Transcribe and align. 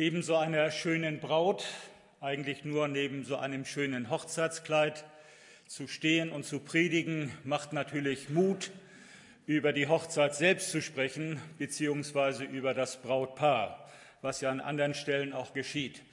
Neben 0.00 0.22
so 0.22 0.36
einer 0.36 0.70
schönen 0.70 1.18
Braut, 1.18 1.64
eigentlich 2.20 2.64
nur 2.64 2.86
neben 2.86 3.24
so 3.24 3.36
einem 3.36 3.64
schönen 3.64 4.10
Hochzeitskleid, 4.10 5.04
zu 5.66 5.88
stehen 5.88 6.30
und 6.30 6.44
zu 6.44 6.60
predigen, 6.60 7.32
macht 7.42 7.72
natürlich 7.72 8.28
Mut, 8.30 8.70
über 9.46 9.72
die 9.72 9.88
Hochzeit 9.88 10.36
selbst 10.36 10.70
zu 10.70 10.80
sprechen, 10.80 11.42
beziehungsweise 11.58 12.44
über 12.44 12.74
das 12.74 13.02
Brautpaar, 13.02 13.90
was 14.22 14.40
ja 14.40 14.52
an 14.52 14.60
anderen 14.60 14.94
Stellen 14.94 15.32
auch 15.32 15.52
geschieht. 15.52 16.04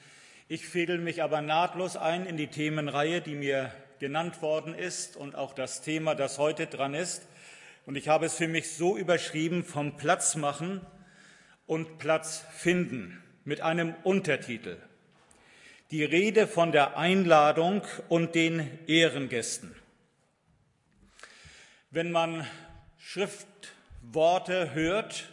Ich 0.47 0.67
fädel 0.67 0.97
mich 0.97 1.21
aber 1.21 1.43
nahtlos 1.43 1.95
ein 1.95 2.25
in 2.25 2.37
die 2.37 2.47
Themenreihe, 2.47 3.21
die 3.21 3.35
mir 3.35 3.71
genannt 3.99 4.41
worden 4.41 4.73
ist 4.73 5.15
und 5.15 5.35
auch 5.35 5.53
das 5.53 5.83
Thema, 5.83 6.15
das 6.15 6.39
heute 6.39 6.65
dran 6.65 6.95
ist. 6.95 7.27
Und 7.85 7.97
ich 7.97 8.07
habe 8.07 8.25
es 8.25 8.33
für 8.33 8.47
mich 8.47 8.71
so 8.71 8.97
überschrieben, 8.97 9.63
vom 9.63 9.95
Platz 9.95 10.35
machen 10.35 10.81
und 11.67 11.99
Platz 11.99 12.43
finden 12.51 13.21
mit 13.45 13.61
einem 13.61 13.95
Untertitel. 14.03 14.77
Die 15.91 16.03
Rede 16.03 16.47
von 16.47 16.71
der 16.71 16.97
Einladung 16.97 17.83
und 18.09 18.35
den 18.35 18.79
Ehrengästen. 18.87 19.75
Wenn 21.91 22.11
man 22.11 22.45
Schriftworte 22.97 24.73
hört, 24.73 25.31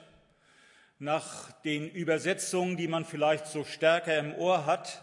nach 0.99 1.51
den 1.63 1.91
Übersetzungen, 1.91 2.77
die 2.77 2.87
man 2.87 3.05
vielleicht 3.05 3.47
so 3.47 3.65
stärker 3.65 4.17
im 4.19 4.35
Ohr 4.37 4.67
hat, 4.67 5.03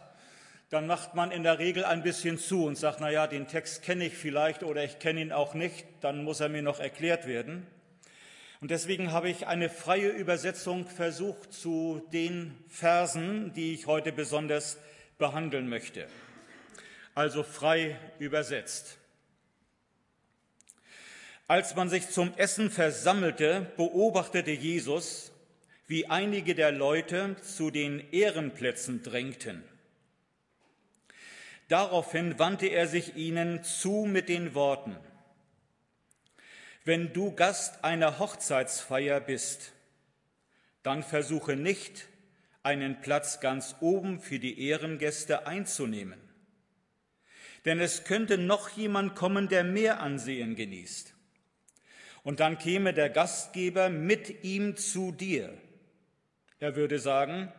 dann 0.70 0.88
macht 0.88 1.16
man 1.16 1.32
in 1.32 1.44
der 1.44 1.60
Regel 1.60 1.84
ein 1.84 2.04
bisschen 2.04 2.38
zu 2.38 2.66
und 2.66 2.78
sagt, 2.78 3.00
na 3.02 3.10
ja, 3.10 3.28
den 3.28 3.48
Text 3.48 3.82
kenne 3.82 4.06
ich 4.06 4.14
vielleicht 4.14 4.64
oder 4.64 4.84
ich 4.84 5.00
kenne 5.00 5.20
ihn 5.20 5.34
auch 5.34 5.56
nicht, 5.56 5.86
dann 6.00 6.24
muss 6.24 6.40
er 6.40 6.48
mir 6.48 6.62
noch 6.62 6.80
erklärt 6.80 7.28
werden. 7.28 7.68
Und 8.62 8.72
deswegen 8.72 9.12
habe 9.14 9.30
ich 9.30 9.48
eine 9.48 9.70
freie 9.70 10.10
Übersetzung 10.10 10.86
versucht 10.86 11.54
zu 11.54 12.06
den 12.12 12.58
Versen, 12.68 13.54
die 13.54 13.74
ich 13.74 13.88
heute 13.88 14.12
besonders 14.12 14.78
behandeln 15.18 15.70
möchte. 15.70 16.08
Also 17.16 17.44
frei 17.44 17.98
übersetzt. 18.20 18.98
Als 21.48 21.76
man 21.76 21.90
sich 21.90 22.10
zum 22.10 22.34
Essen 22.36 22.70
versammelte, 22.70 23.72
beobachtete 23.78 24.52
Jesus, 24.52 25.32
wie 25.88 26.06
einige 26.06 26.54
der 26.54 26.72
Leute 26.72 27.38
zu 27.42 27.72
den 27.72 28.12
Ehrenplätzen 28.12 29.02
drängten. 29.02 29.64
Daraufhin 31.68 32.38
wandte 32.38 32.68
er 32.68 32.88
sich 32.88 33.16
ihnen 33.16 33.64
zu 33.64 34.06
mit 34.06 34.30
den 34.30 34.54
Worten, 34.54 34.96
wenn 36.90 37.14
du 37.14 37.32
Gast 37.32 37.84
einer 37.84 38.18
Hochzeitsfeier 38.18 39.20
bist, 39.20 39.74
dann 40.82 41.04
versuche 41.04 41.56
nicht, 41.56 42.08
einen 42.64 43.00
Platz 43.00 43.40
ganz 43.42 43.76
oben 43.80 44.20
für 44.20 44.40
die 44.40 44.68
Ehrengäste 44.68 45.46
einzunehmen. 45.46 46.20
Denn 47.66 47.80
es 47.80 48.06
könnte 48.06 48.40
noch 48.40 48.70
jemand 48.70 49.16
kommen, 49.16 49.50
der 49.50 49.64
mehr 49.64 50.00
Ansehen 50.00 50.56
genießt. 50.56 51.14
Und 52.24 52.40
dann 52.40 52.58
käme 52.58 52.92
der 52.92 53.12
Gastgeber 53.12 53.90
mit 53.90 54.44
ihm 54.44 54.76
zu 54.76 55.12
dir. 55.12 55.56
Er 56.58 56.76
würde 56.76 56.98
sagen, 56.98 57.54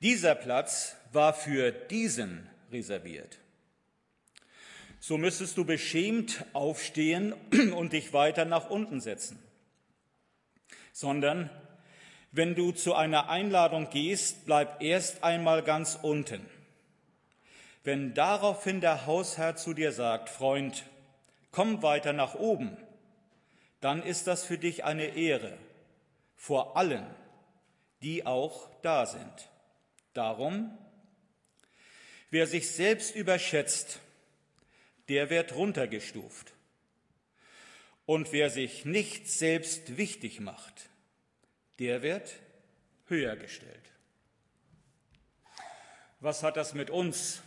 dieser 0.00 0.34
Platz 0.34 0.96
war 1.12 1.34
für 1.34 1.72
diesen 1.72 2.48
reserviert 2.72 3.43
so 5.06 5.18
müsstest 5.18 5.58
du 5.58 5.66
beschämt 5.66 6.46
aufstehen 6.54 7.34
und 7.76 7.92
dich 7.92 8.14
weiter 8.14 8.46
nach 8.46 8.70
unten 8.70 9.02
setzen. 9.02 9.38
Sondern 10.92 11.50
wenn 12.32 12.54
du 12.54 12.72
zu 12.72 12.94
einer 12.94 13.28
Einladung 13.28 13.90
gehst, 13.90 14.46
bleib 14.46 14.82
erst 14.82 15.22
einmal 15.22 15.62
ganz 15.62 15.98
unten. 16.00 16.48
Wenn 17.82 18.14
daraufhin 18.14 18.80
der 18.80 19.04
Hausherr 19.04 19.56
zu 19.56 19.74
dir 19.74 19.92
sagt, 19.92 20.30
Freund, 20.30 20.84
komm 21.50 21.82
weiter 21.82 22.14
nach 22.14 22.34
oben, 22.34 22.74
dann 23.82 24.02
ist 24.02 24.26
das 24.26 24.42
für 24.42 24.56
dich 24.56 24.84
eine 24.84 25.16
Ehre 25.16 25.52
vor 26.34 26.78
allen, 26.78 27.04
die 28.00 28.24
auch 28.24 28.70
da 28.80 29.04
sind. 29.04 29.50
Darum, 30.14 30.78
wer 32.30 32.46
sich 32.46 32.70
selbst 32.70 33.14
überschätzt, 33.14 34.00
der 35.08 35.30
wird 35.30 35.54
runtergestuft. 35.54 36.52
Und 38.06 38.32
wer 38.32 38.50
sich 38.50 38.84
nicht 38.84 39.30
selbst 39.30 39.96
wichtig 39.96 40.40
macht, 40.40 40.90
der 41.78 42.02
wird 42.02 42.34
höher 43.06 43.36
gestellt. 43.36 43.90
Was 46.20 46.42
hat 46.42 46.56
das 46.56 46.74
mit 46.74 46.90
uns, 46.90 47.42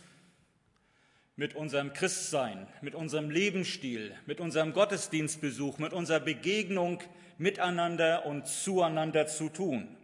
mit 1.36 1.54
unserem 1.54 1.92
Christsein, 1.92 2.66
mit 2.80 2.94
unserem 2.94 3.30
Lebensstil, 3.30 4.16
mit 4.26 4.40
unserem 4.40 4.72
Gottesdienstbesuch, 4.72 5.78
mit 5.78 5.92
unserer 5.92 6.20
Begegnung 6.20 7.02
miteinander 7.38 8.26
und 8.26 8.46
zueinander 8.46 9.26
zu 9.26 9.48
tun? 9.48 9.96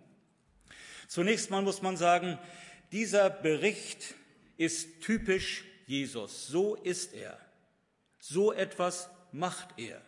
Zunächst 1.09 1.51
mal 1.51 1.63
muss 1.63 1.83
man 1.83 1.97
sagen, 1.97 2.39
dieser 2.93 3.31
Bericht 3.31 4.15
ist 4.57 5.01
typisch 5.03 5.65
Jesus. 5.87 6.47
So 6.47 6.77
ist 6.77 7.13
er. 7.15 7.44
So 8.27 8.55
etwas 8.55 9.11
macht 9.33 9.79
er. 9.79 10.01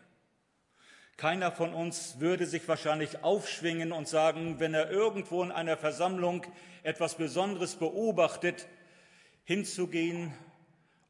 Keiner 1.19 1.53
von 1.53 1.75
uns 1.75 2.19
würde 2.19 2.47
sich 2.47 2.67
wahrscheinlich 2.67 3.23
aufschwingen 3.23 3.93
und 3.93 4.09
sagen, 4.09 4.59
wenn 4.59 4.73
er 4.73 4.91
irgendwo 4.91 5.43
in 5.43 5.53
einer 5.53 5.77
Versammlung 5.77 6.47
etwas 6.83 7.17
Besonderes 7.17 7.75
beobachtet, 7.75 8.69
hinzugehen 9.45 10.33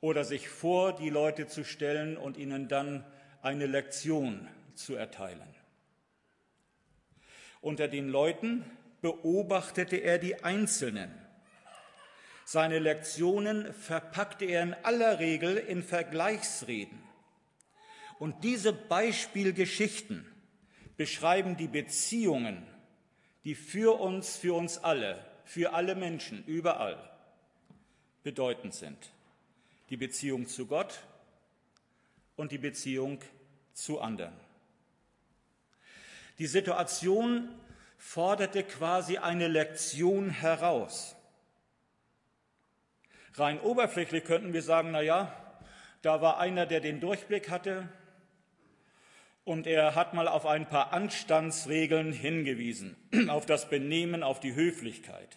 oder 0.00 0.24
sich 0.24 0.48
vor 0.48 0.96
die 0.96 1.08
Leute 1.08 1.46
zu 1.46 1.64
stellen 1.64 2.16
und 2.16 2.36
ihnen 2.36 2.66
dann 2.66 3.04
eine 3.40 3.66
Lektion 3.66 4.48
zu 4.74 4.96
erteilen. 4.96 5.54
Unter 7.60 7.86
den 7.86 8.08
Leuten 8.08 8.64
beobachtete 9.00 9.98
er 9.98 10.18
die 10.18 10.42
Einzelnen. 10.42 11.25
Seine 12.48 12.78
Lektionen 12.78 13.74
verpackte 13.74 14.44
er 14.44 14.62
in 14.62 14.74
aller 14.84 15.18
Regel 15.18 15.56
in 15.56 15.82
Vergleichsreden. 15.82 17.02
Und 18.20 18.44
diese 18.44 18.72
Beispielgeschichten 18.72 20.24
beschreiben 20.96 21.56
die 21.56 21.66
Beziehungen, 21.66 22.64
die 23.42 23.56
für 23.56 23.98
uns, 23.98 24.36
für 24.36 24.54
uns 24.54 24.78
alle, 24.78 25.18
für 25.44 25.72
alle 25.72 25.96
Menschen 25.96 26.44
überall 26.46 27.10
bedeutend 28.22 28.74
sind. 28.74 29.10
Die 29.90 29.96
Beziehung 29.96 30.46
zu 30.46 30.66
Gott 30.66 31.00
und 32.36 32.52
die 32.52 32.58
Beziehung 32.58 33.18
zu 33.72 34.00
anderen. 34.00 34.34
Die 36.38 36.46
Situation 36.46 37.48
forderte 37.98 38.62
quasi 38.62 39.18
eine 39.18 39.48
Lektion 39.48 40.30
heraus. 40.30 41.15
Rein 43.38 43.60
oberflächlich 43.60 44.24
könnten 44.24 44.54
wir 44.54 44.62
sagen, 44.62 44.92
na 44.92 45.02
ja, 45.02 45.30
da 46.00 46.22
war 46.22 46.38
einer, 46.38 46.64
der 46.64 46.80
den 46.80 47.00
Durchblick 47.00 47.50
hatte 47.50 47.86
und 49.44 49.66
er 49.66 49.94
hat 49.94 50.14
mal 50.14 50.26
auf 50.26 50.46
ein 50.46 50.66
paar 50.66 50.94
Anstandsregeln 50.94 52.12
hingewiesen, 52.12 52.96
auf 53.28 53.44
das 53.44 53.68
Benehmen, 53.68 54.22
auf 54.22 54.40
die 54.40 54.54
Höflichkeit. 54.54 55.36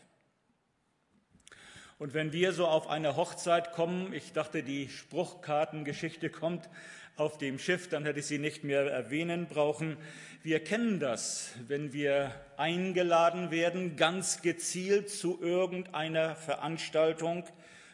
Und 1.98 2.14
wenn 2.14 2.32
wir 2.32 2.54
so 2.54 2.68
auf 2.68 2.88
eine 2.88 3.18
Hochzeit 3.18 3.74
kommen, 3.74 4.14
ich 4.14 4.32
dachte, 4.32 4.64
die 4.64 4.88
Spruchkartengeschichte 4.88 6.30
kommt 6.30 6.70
auf 7.18 7.38
dem 7.38 7.60
Schiff, 7.60 7.90
dann 7.90 8.06
hätte 8.06 8.20
ich 8.20 8.28
sie 8.28 8.40
nicht 8.40 8.64
mehr 8.64 8.90
erwähnen 8.90 9.48
brauchen. 9.48 9.98
Wir 10.42 10.64
kennen 10.64 11.02
das, 11.02 11.54
wenn 11.68 11.92
wir 11.92 12.32
eingeladen 12.56 13.52
werden, 13.52 13.98
ganz 13.98 14.42
gezielt 14.42 15.10
zu 15.10 15.42
irgendeiner 15.42 16.38
Veranstaltung, 16.38 17.44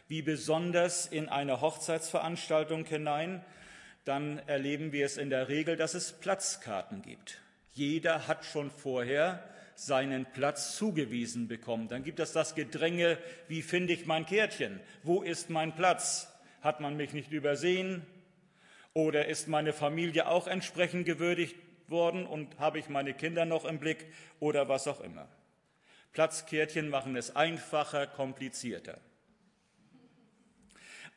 wie 0.07 0.21
besonders 0.21 1.07
in 1.07 1.29
eine 1.29 1.61
Hochzeitsveranstaltung 1.61 2.85
hinein, 2.85 3.43
dann 4.05 4.39
erleben 4.47 4.91
wir 4.91 5.05
es 5.05 5.17
in 5.17 5.29
der 5.29 5.49
Regel, 5.49 5.75
dass 5.75 5.95
es 5.95 6.11
Platzkarten 6.13 7.01
gibt. 7.01 7.41
Jeder 7.73 8.27
hat 8.27 8.45
schon 8.45 8.69
vorher 8.69 9.43
seinen 9.73 10.25
Platz 10.25 10.77
zugewiesen 10.77 11.47
bekommen. 11.47 11.87
Dann 11.87 12.03
gibt 12.03 12.19
es 12.19 12.31
das 12.31 12.55
Gedränge, 12.55 13.17
wie 13.47 13.61
finde 13.61 13.93
ich 13.93 14.05
mein 14.05 14.25
Kärtchen? 14.25 14.79
Wo 15.03 15.21
ist 15.21 15.49
mein 15.49 15.75
Platz? 15.75 16.31
Hat 16.61 16.79
man 16.79 16.95
mich 16.95 17.13
nicht 17.13 17.31
übersehen? 17.31 18.05
Oder 18.93 19.25
ist 19.25 19.49
meine 19.49 19.73
Familie 19.73 20.27
auch 20.27 20.47
entsprechend 20.47 21.05
gewürdigt 21.05 21.55
worden 21.87 22.25
und 22.25 22.57
habe 22.59 22.79
ich 22.79 22.87
meine 22.87 23.13
Kinder 23.13 23.43
noch 23.43 23.65
im 23.65 23.79
Blick 23.79 24.05
oder 24.39 24.69
was 24.69 24.87
auch 24.87 25.01
immer? 25.01 25.27
Platzkärtchen 26.13 26.89
machen 26.89 27.17
es 27.17 27.35
einfacher, 27.35 28.07
komplizierter. 28.07 28.99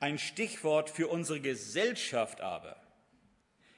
Ein 0.01 0.19
Stichwort 0.19 0.91
für 0.91 1.09
unsere 1.09 1.41
Gesellschaft 1.41 2.41
aber 2.41 2.77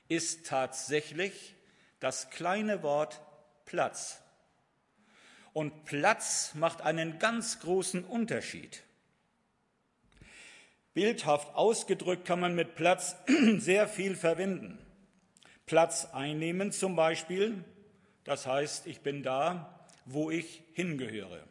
ist 0.09 0.47
tatsächlich 0.47 1.55
das 2.01 2.31
kleine 2.31 2.83
Wort 2.83 3.21
Platz. 3.65 4.21
Und 5.53 5.85
Platz 5.85 6.53
macht 6.55 6.83
einen 6.83 7.19
ganz 7.19 7.61
großen 7.61 8.05
Unterschied. 8.05 8.83
Bildhaft 10.93 11.55
ausgedrückt 11.55 12.27
kann 12.27 12.41
man 12.41 12.55
mit 12.55 12.75
Platz 12.75 13.17
sehr 13.59 13.89
viel 13.89 14.17
verwenden. 14.17 14.79
Platz 15.67 16.07
einnehmen 16.13 16.73
zum 16.73 16.97
Beispiel, 16.97 17.65
das 18.25 18.47
heißt, 18.47 18.87
ich 18.87 19.01
bin 19.01 19.23
da, 19.23 19.89
wo 20.05 20.31
ich 20.31 20.63
hingehöre. 20.73 21.45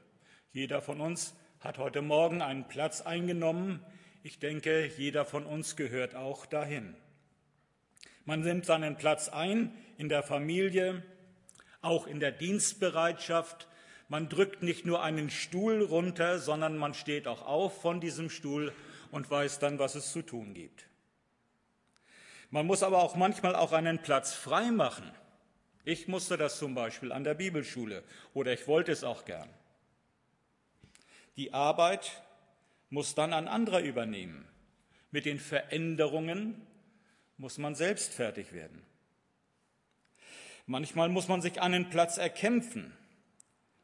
Jeder 0.51 0.81
von 0.81 0.99
uns 0.99 1.33
hat 1.61 1.77
heute 1.77 2.01
Morgen 2.01 2.41
einen 2.41 2.67
Platz 2.67 3.01
eingenommen. 3.01 3.85
Ich 4.21 4.39
denke, 4.39 4.91
jeder 4.97 5.23
von 5.23 5.45
uns 5.45 5.77
gehört 5.77 6.13
auch 6.13 6.45
dahin. 6.45 6.95
Man 8.25 8.41
nimmt 8.41 8.65
seinen 8.65 8.97
Platz 8.97 9.29
ein 9.29 9.71
in 9.97 10.09
der 10.09 10.23
Familie, 10.23 11.03
auch 11.81 12.05
in 12.05 12.19
der 12.19 12.31
Dienstbereitschaft. 12.31 13.67
Man 14.09 14.27
drückt 14.27 14.61
nicht 14.61 14.85
nur 14.85 15.01
einen 15.01 15.29
Stuhl 15.29 15.83
runter, 15.83 16.39
sondern 16.39 16.77
man 16.77 16.93
steht 16.93 17.27
auch 17.27 17.45
auf 17.45 17.81
von 17.81 18.01
diesem 18.01 18.29
Stuhl 18.29 18.73
und 19.11 19.31
weiß 19.31 19.59
dann, 19.59 19.79
was 19.79 19.95
es 19.95 20.11
zu 20.11 20.21
tun 20.21 20.53
gibt. 20.53 20.85
Man 22.49 22.65
muss 22.65 22.83
aber 22.83 23.01
auch 23.01 23.15
manchmal 23.15 23.55
auch 23.55 23.71
einen 23.71 23.99
Platz 24.01 24.33
frei 24.33 24.71
machen. 24.71 25.09
Ich 25.85 26.07
musste 26.09 26.35
das 26.35 26.57
zum 26.57 26.75
Beispiel 26.75 27.13
an 27.13 27.23
der 27.23 27.35
Bibelschule 27.35 28.03
oder 28.33 28.51
ich 28.51 28.67
wollte 28.67 28.91
es 28.91 29.05
auch 29.05 29.23
gern. 29.23 29.49
Die 31.37 31.53
Arbeit 31.53 32.21
muss 32.89 33.15
dann 33.15 33.33
ein 33.33 33.47
anderer 33.47 33.81
übernehmen. 33.81 34.47
Mit 35.11 35.25
den 35.25 35.39
Veränderungen 35.39 36.61
muss 37.37 37.57
man 37.57 37.75
selbst 37.75 38.13
fertig 38.13 38.53
werden. 38.53 38.83
Manchmal 40.65 41.09
muss 41.09 41.27
man 41.27 41.41
sich 41.41 41.61
einen 41.61 41.89
Platz 41.89 42.17
erkämpfen, 42.17 42.93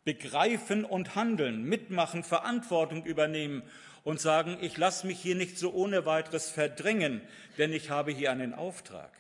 begreifen 0.03 0.85
und 0.85 1.15
handeln, 1.15 1.63
mitmachen, 1.63 2.23
Verantwortung 2.23 3.05
übernehmen 3.05 3.63
und 4.03 4.21
sagen, 4.21 4.57
ich 4.61 4.77
lasse 4.77 5.07
mich 5.07 5.19
hier 5.19 5.35
nicht 5.35 5.57
so 5.57 5.73
ohne 5.73 6.05
weiteres 6.05 6.49
verdrängen, 6.51 7.21
denn 7.57 7.73
ich 7.73 7.89
habe 7.89 8.11
hier 8.11 8.31
einen 8.31 8.53
Auftrag. 8.53 9.11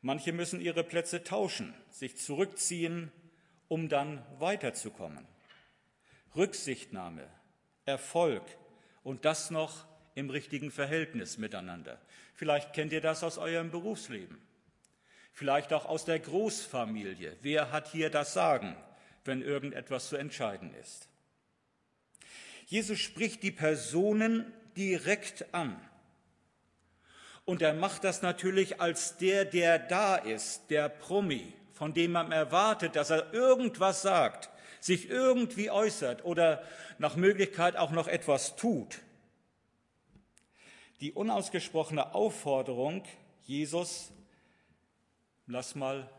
Manche 0.00 0.32
müssen 0.32 0.60
ihre 0.60 0.84
Plätze 0.84 1.24
tauschen, 1.24 1.74
sich 1.90 2.16
zurückziehen, 2.16 3.10
um 3.66 3.88
dann 3.88 4.24
weiterzukommen. 4.38 5.26
Rücksichtnahme, 6.36 7.26
Erfolg 7.86 8.42
und 9.02 9.24
das 9.24 9.50
noch 9.50 9.86
im 10.14 10.30
richtigen 10.30 10.70
Verhältnis 10.70 11.38
miteinander. 11.38 12.00
Vielleicht 12.34 12.72
kennt 12.72 12.92
ihr 12.92 13.00
das 13.00 13.22
aus 13.22 13.38
eurem 13.38 13.70
Berufsleben. 13.70 14.40
Vielleicht 15.32 15.72
auch 15.72 15.86
aus 15.86 16.04
der 16.04 16.18
Großfamilie. 16.18 17.36
Wer 17.42 17.72
hat 17.72 17.88
hier 17.88 18.10
das 18.10 18.32
Sagen, 18.32 18.76
wenn 19.24 19.42
irgendetwas 19.42 20.08
zu 20.08 20.16
entscheiden 20.16 20.74
ist? 20.74 21.08
Jesus 22.66 22.98
spricht 22.98 23.42
die 23.42 23.50
Personen 23.50 24.52
direkt 24.76 25.54
an. 25.54 25.80
Und 27.44 27.62
er 27.62 27.74
macht 27.74 28.04
das 28.04 28.22
natürlich 28.22 28.80
als 28.80 29.16
der, 29.16 29.44
der 29.44 29.78
da 29.78 30.16
ist, 30.16 30.70
der 30.70 30.88
Promi, 30.88 31.52
von 31.72 31.94
dem 31.94 32.12
man 32.12 32.30
erwartet, 32.30 32.94
dass 32.96 33.10
er 33.10 33.32
irgendwas 33.32 34.02
sagt, 34.02 34.50
sich 34.80 35.10
irgendwie 35.10 35.70
äußert 35.70 36.24
oder 36.24 36.62
nach 36.98 37.16
Möglichkeit 37.16 37.76
auch 37.76 37.90
noch 37.90 38.08
etwas 38.08 38.56
tut. 38.56 38.98
Die 41.00 41.12
unausgesprochene 41.12 42.14
Aufforderung, 42.14 43.04
Jesus, 43.42 44.10
lass 45.46 45.74
mal 45.74 46.10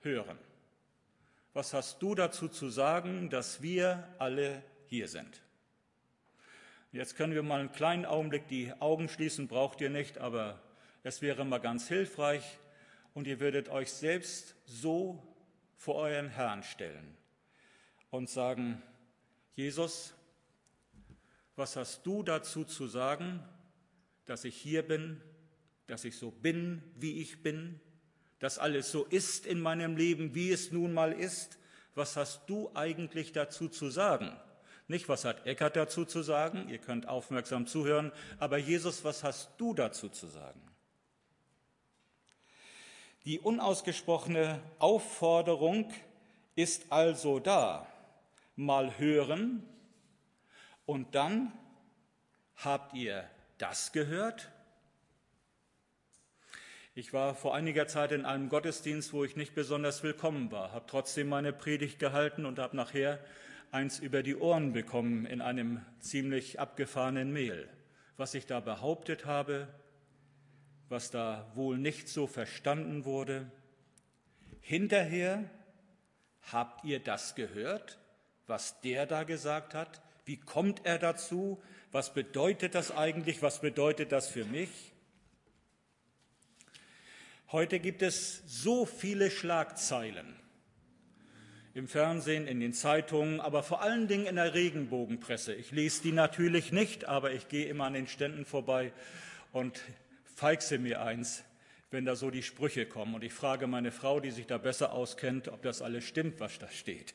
hören. 0.00 0.38
Was 1.54 1.72
hast 1.74 2.02
du 2.02 2.14
dazu 2.14 2.48
zu 2.48 2.68
sagen, 2.68 3.30
dass 3.30 3.62
wir 3.62 4.06
alle 4.18 4.62
hier 4.86 5.08
sind? 5.08 5.42
Jetzt 6.92 7.16
können 7.16 7.34
wir 7.34 7.42
mal 7.42 7.60
einen 7.60 7.72
kleinen 7.72 8.06
Augenblick 8.06 8.48
die 8.48 8.72
Augen 8.80 9.08
schließen, 9.08 9.48
braucht 9.48 9.80
ihr 9.80 9.90
nicht, 9.90 10.18
aber 10.18 10.60
es 11.02 11.20
wäre 11.20 11.44
mal 11.44 11.58
ganz 11.58 11.88
hilfreich 11.88 12.42
und 13.12 13.26
ihr 13.26 13.40
würdet 13.40 13.68
euch 13.68 13.92
selbst 13.92 14.54
so 14.66 15.22
vor 15.76 15.96
euren 15.96 16.30
Herrn 16.30 16.62
stellen 16.62 17.17
und 18.10 18.28
sagen, 18.28 18.82
Jesus, 19.54 20.14
was 21.56 21.76
hast 21.76 22.06
du 22.06 22.22
dazu 22.22 22.64
zu 22.64 22.86
sagen, 22.86 23.42
dass 24.24 24.44
ich 24.44 24.56
hier 24.56 24.86
bin, 24.86 25.20
dass 25.86 26.04
ich 26.04 26.16
so 26.16 26.30
bin, 26.30 26.82
wie 26.96 27.20
ich 27.20 27.42
bin, 27.42 27.80
dass 28.38 28.58
alles 28.58 28.92
so 28.92 29.04
ist 29.04 29.46
in 29.46 29.60
meinem 29.60 29.96
Leben, 29.96 30.34
wie 30.34 30.52
es 30.52 30.70
nun 30.70 30.92
mal 30.92 31.12
ist? 31.12 31.58
Was 31.94 32.16
hast 32.16 32.42
du 32.46 32.70
eigentlich 32.74 33.32
dazu 33.32 33.68
zu 33.68 33.90
sagen? 33.90 34.36
Nicht, 34.86 35.08
was 35.08 35.24
hat 35.24 35.46
Eckert 35.46 35.76
dazu 35.76 36.04
zu 36.04 36.22
sagen? 36.22 36.68
Ihr 36.68 36.78
könnt 36.78 37.08
aufmerksam 37.08 37.66
zuhören. 37.66 38.12
Aber 38.38 38.56
Jesus, 38.56 39.04
was 39.04 39.24
hast 39.24 39.50
du 39.58 39.74
dazu 39.74 40.08
zu 40.08 40.26
sagen? 40.28 40.60
Die 43.24 43.40
unausgesprochene 43.40 44.62
Aufforderung 44.78 45.92
ist 46.54 46.90
also 46.90 47.40
da. 47.40 47.86
Mal 48.58 48.98
hören 48.98 49.62
und 50.84 51.14
dann 51.14 51.52
habt 52.56 52.92
ihr 52.92 53.30
das 53.56 53.92
gehört? 53.92 54.50
Ich 56.96 57.12
war 57.12 57.36
vor 57.36 57.54
einiger 57.54 57.86
Zeit 57.86 58.10
in 58.10 58.24
einem 58.24 58.48
Gottesdienst, 58.48 59.12
wo 59.12 59.22
ich 59.22 59.36
nicht 59.36 59.54
besonders 59.54 60.02
willkommen 60.02 60.50
war, 60.50 60.72
habe 60.72 60.86
trotzdem 60.88 61.28
meine 61.28 61.52
Predigt 61.52 62.00
gehalten 62.00 62.46
und 62.46 62.58
habe 62.58 62.76
nachher 62.76 63.20
eins 63.70 64.00
über 64.00 64.24
die 64.24 64.34
Ohren 64.34 64.72
bekommen 64.72 65.24
in 65.24 65.40
einem 65.40 65.86
ziemlich 66.00 66.58
abgefahrenen 66.58 67.32
Mail. 67.32 67.68
Was 68.16 68.34
ich 68.34 68.46
da 68.46 68.58
behauptet 68.58 69.24
habe, 69.24 69.68
was 70.88 71.12
da 71.12 71.48
wohl 71.54 71.78
nicht 71.78 72.08
so 72.08 72.26
verstanden 72.26 73.04
wurde. 73.04 73.52
Hinterher 74.60 75.48
habt 76.50 76.84
ihr 76.84 76.98
das 76.98 77.36
gehört, 77.36 78.00
was 78.48 78.80
der 78.80 79.06
da 79.06 79.24
gesagt 79.24 79.74
hat? 79.74 80.00
Wie 80.24 80.36
kommt 80.36 80.84
er 80.84 80.98
dazu? 80.98 81.62
Was 81.92 82.12
bedeutet 82.12 82.74
das 82.74 82.90
eigentlich? 82.90 83.42
Was 83.42 83.60
bedeutet 83.60 84.12
das 84.12 84.28
für 84.28 84.44
mich? 84.44 84.70
Heute 87.50 87.80
gibt 87.80 88.02
es 88.02 88.42
so 88.46 88.84
viele 88.84 89.30
Schlagzeilen 89.30 90.36
im 91.72 91.88
Fernsehen, 91.88 92.46
in 92.46 92.60
den 92.60 92.72
Zeitungen, 92.72 93.40
aber 93.40 93.62
vor 93.62 93.82
allen 93.82 94.08
Dingen 94.08 94.26
in 94.26 94.36
der 94.36 94.52
Regenbogenpresse. 94.52 95.54
Ich 95.54 95.70
lese 95.70 96.02
die 96.02 96.12
natürlich 96.12 96.72
nicht, 96.72 97.06
aber 97.06 97.32
ich 97.32 97.48
gehe 97.48 97.66
immer 97.66 97.84
an 97.84 97.94
den 97.94 98.08
Ständen 98.08 98.44
vorbei 98.44 98.92
und 99.52 99.80
feixe 100.34 100.78
mir 100.78 101.00
eins, 101.02 101.44
wenn 101.90 102.04
da 102.04 102.16
so 102.16 102.30
die 102.30 102.42
Sprüche 102.42 102.84
kommen. 102.84 103.14
Und 103.14 103.24
ich 103.24 103.32
frage 103.32 103.66
meine 103.66 103.92
Frau, 103.92 104.20
die 104.20 104.30
sich 104.30 104.46
da 104.46 104.58
besser 104.58 104.92
auskennt, 104.92 105.48
ob 105.48 105.62
das 105.62 105.80
alles 105.80 106.04
stimmt, 106.04 106.40
was 106.40 106.58
da 106.58 106.68
steht. 106.68 107.14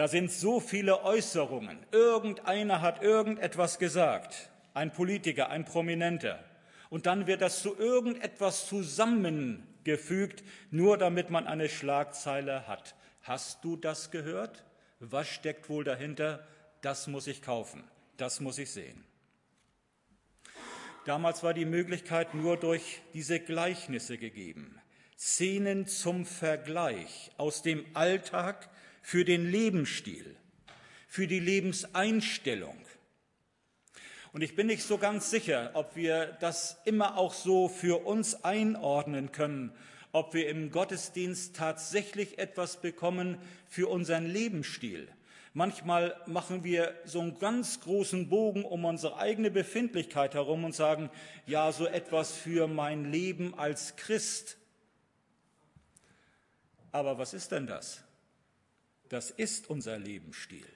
Da 0.00 0.08
sind 0.08 0.32
so 0.32 0.60
viele 0.60 1.04
Äußerungen. 1.04 1.78
Irgendeiner 1.92 2.80
hat 2.80 3.02
irgendetwas 3.02 3.78
gesagt, 3.78 4.48
ein 4.72 4.94
Politiker, 4.94 5.50
ein 5.50 5.66
Prominenter. 5.66 6.42
Und 6.88 7.04
dann 7.04 7.26
wird 7.26 7.42
das 7.42 7.60
zu 7.60 7.76
irgendetwas 7.76 8.66
zusammengefügt, 8.66 10.42
nur 10.70 10.96
damit 10.96 11.28
man 11.28 11.46
eine 11.46 11.68
Schlagzeile 11.68 12.66
hat. 12.66 12.94
Hast 13.20 13.62
du 13.62 13.76
das 13.76 14.10
gehört? 14.10 14.64
Was 15.00 15.28
steckt 15.28 15.68
wohl 15.68 15.84
dahinter? 15.84 16.46
Das 16.80 17.06
muss 17.06 17.26
ich 17.26 17.42
kaufen, 17.42 17.84
das 18.16 18.40
muss 18.40 18.56
ich 18.56 18.70
sehen. 18.70 19.04
Damals 21.04 21.42
war 21.42 21.52
die 21.52 21.66
Möglichkeit 21.66 22.32
nur 22.32 22.56
durch 22.56 23.02
diese 23.12 23.38
Gleichnisse 23.38 24.16
gegeben. 24.16 24.80
Szenen 25.18 25.86
zum 25.86 26.24
Vergleich 26.24 27.32
aus 27.36 27.60
dem 27.60 27.84
Alltag 27.92 28.70
für 29.02 29.24
den 29.24 29.50
Lebensstil, 29.50 30.36
für 31.08 31.26
die 31.26 31.40
Lebenseinstellung. 31.40 32.76
Und 34.32 34.42
ich 34.42 34.54
bin 34.54 34.68
nicht 34.68 34.84
so 34.84 34.98
ganz 34.98 35.30
sicher, 35.30 35.70
ob 35.74 35.96
wir 35.96 36.36
das 36.40 36.78
immer 36.84 37.18
auch 37.18 37.34
so 37.34 37.68
für 37.68 38.06
uns 38.06 38.44
einordnen 38.44 39.32
können, 39.32 39.72
ob 40.12 40.34
wir 40.34 40.48
im 40.48 40.70
Gottesdienst 40.70 41.56
tatsächlich 41.56 42.38
etwas 42.38 42.80
bekommen 42.80 43.38
für 43.68 43.88
unseren 43.88 44.26
Lebensstil. 44.26 45.08
Manchmal 45.52 46.14
machen 46.26 46.62
wir 46.62 46.94
so 47.04 47.20
einen 47.20 47.40
ganz 47.40 47.80
großen 47.80 48.28
Bogen 48.28 48.64
um 48.64 48.84
unsere 48.84 49.16
eigene 49.16 49.50
Befindlichkeit 49.50 50.34
herum 50.34 50.64
und 50.64 50.76
sagen, 50.76 51.10
ja, 51.46 51.72
so 51.72 51.86
etwas 51.86 52.32
für 52.32 52.68
mein 52.68 53.10
Leben 53.10 53.58
als 53.58 53.96
Christ. 53.96 54.58
Aber 56.92 57.18
was 57.18 57.34
ist 57.34 57.50
denn 57.50 57.66
das? 57.66 58.04
Das 59.10 59.30
ist 59.30 59.68
unser 59.68 59.98
Lebensstil. 59.98 60.66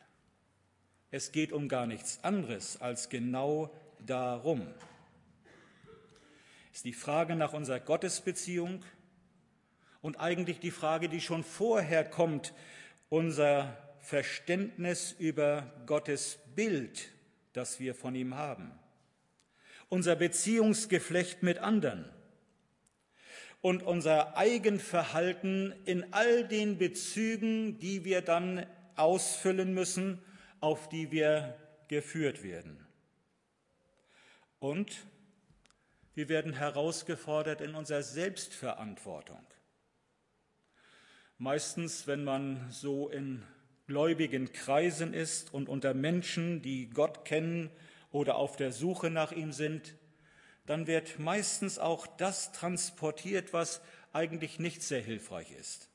Es 1.12 1.31
geht 1.31 1.53
um 1.53 1.69
gar 1.69 1.87
nichts 1.87 2.19
anderes 2.25 2.81
als 2.81 3.09
genau 3.09 3.73
darum. 4.05 4.67
Es 6.73 6.79
ist 6.79 6.85
die 6.85 6.93
Frage 6.93 7.37
nach 7.37 7.53
unserer 7.53 7.79
Gottesbeziehung 7.79 8.85
und 10.03 10.17
eigentlich 10.17 10.59
die 10.59 10.73
Frage, 10.73 11.09
die 11.09 11.21
schon 11.21 11.45
vorher 11.45 12.05
kommt 12.05 12.53
unser 13.09 13.79
Verständnis 14.00 15.12
über 15.12 15.73
Gottes 15.87 16.41
Bild, 16.57 17.12
das 17.53 17.79
wir 17.79 17.95
von 17.95 18.17
ihm 18.17 18.35
haben, 18.35 18.73
unser 19.88 20.17
Beziehungsgeflecht 20.17 21.45
mit 21.45 21.59
anderen 21.59 22.11
und 23.64 23.83
unser 23.83 24.37
Eigenverhalten 24.37 25.73
in 25.87 26.12
all 26.12 26.47
den 26.47 26.76
Bezügen, 26.76 27.78
die 27.78 28.04
wir 28.04 28.21
dann 28.21 28.66
ausfüllen 28.94 29.73
müssen, 29.73 30.23
auf 30.61 30.90
die 30.90 31.11
wir 31.11 31.56
geführt 31.88 32.42
werden. 32.42 32.87
Und 34.59 35.06
wir 36.14 36.28
werden 36.28 36.52
herausgefordert 36.52 37.62
in 37.62 37.75
unserer 37.75 38.02
Selbstverantwortung. 38.02 39.40
Meistens, 41.38 42.06
wenn 42.06 42.23
man 42.23 42.71
so 42.71 43.09
in 43.09 43.44
gläubigen 43.87 44.52
Kreisen 44.52 45.14
ist 45.14 45.54
und 45.54 45.71
unter 45.71 45.94
Menschen, 45.94 46.61
die 46.61 46.90
Gott 46.90 47.25
kennen 47.25 47.71
oder 48.11 48.35
auf 48.37 48.56
der 48.56 48.73
Suche 48.73 49.09
nach 49.09 49.33
ihm 49.33 49.52
sind, 49.52 49.97
dann 50.66 50.87
wird 50.87 51.18
meistens 51.18 51.78
auch 51.78 52.06
das 52.06 52.52
transportiert, 52.52 53.52
was 53.52 53.80
eigentlich 54.12 54.59
nicht 54.59 54.83
sehr 54.83 55.00
hilfreich 55.00 55.52
ist. 55.52 55.88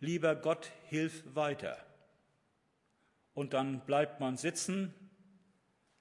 Lieber 0.00 0.36
Gott, 0.36 0.70
hilf 0.88 1.24
weiter. 1.34 1.76
Und 3.34 3.52
dann 3.54 3.80
bleibt 3.84 4.20
man 4.20 4.36
sitzen 4.36 4.94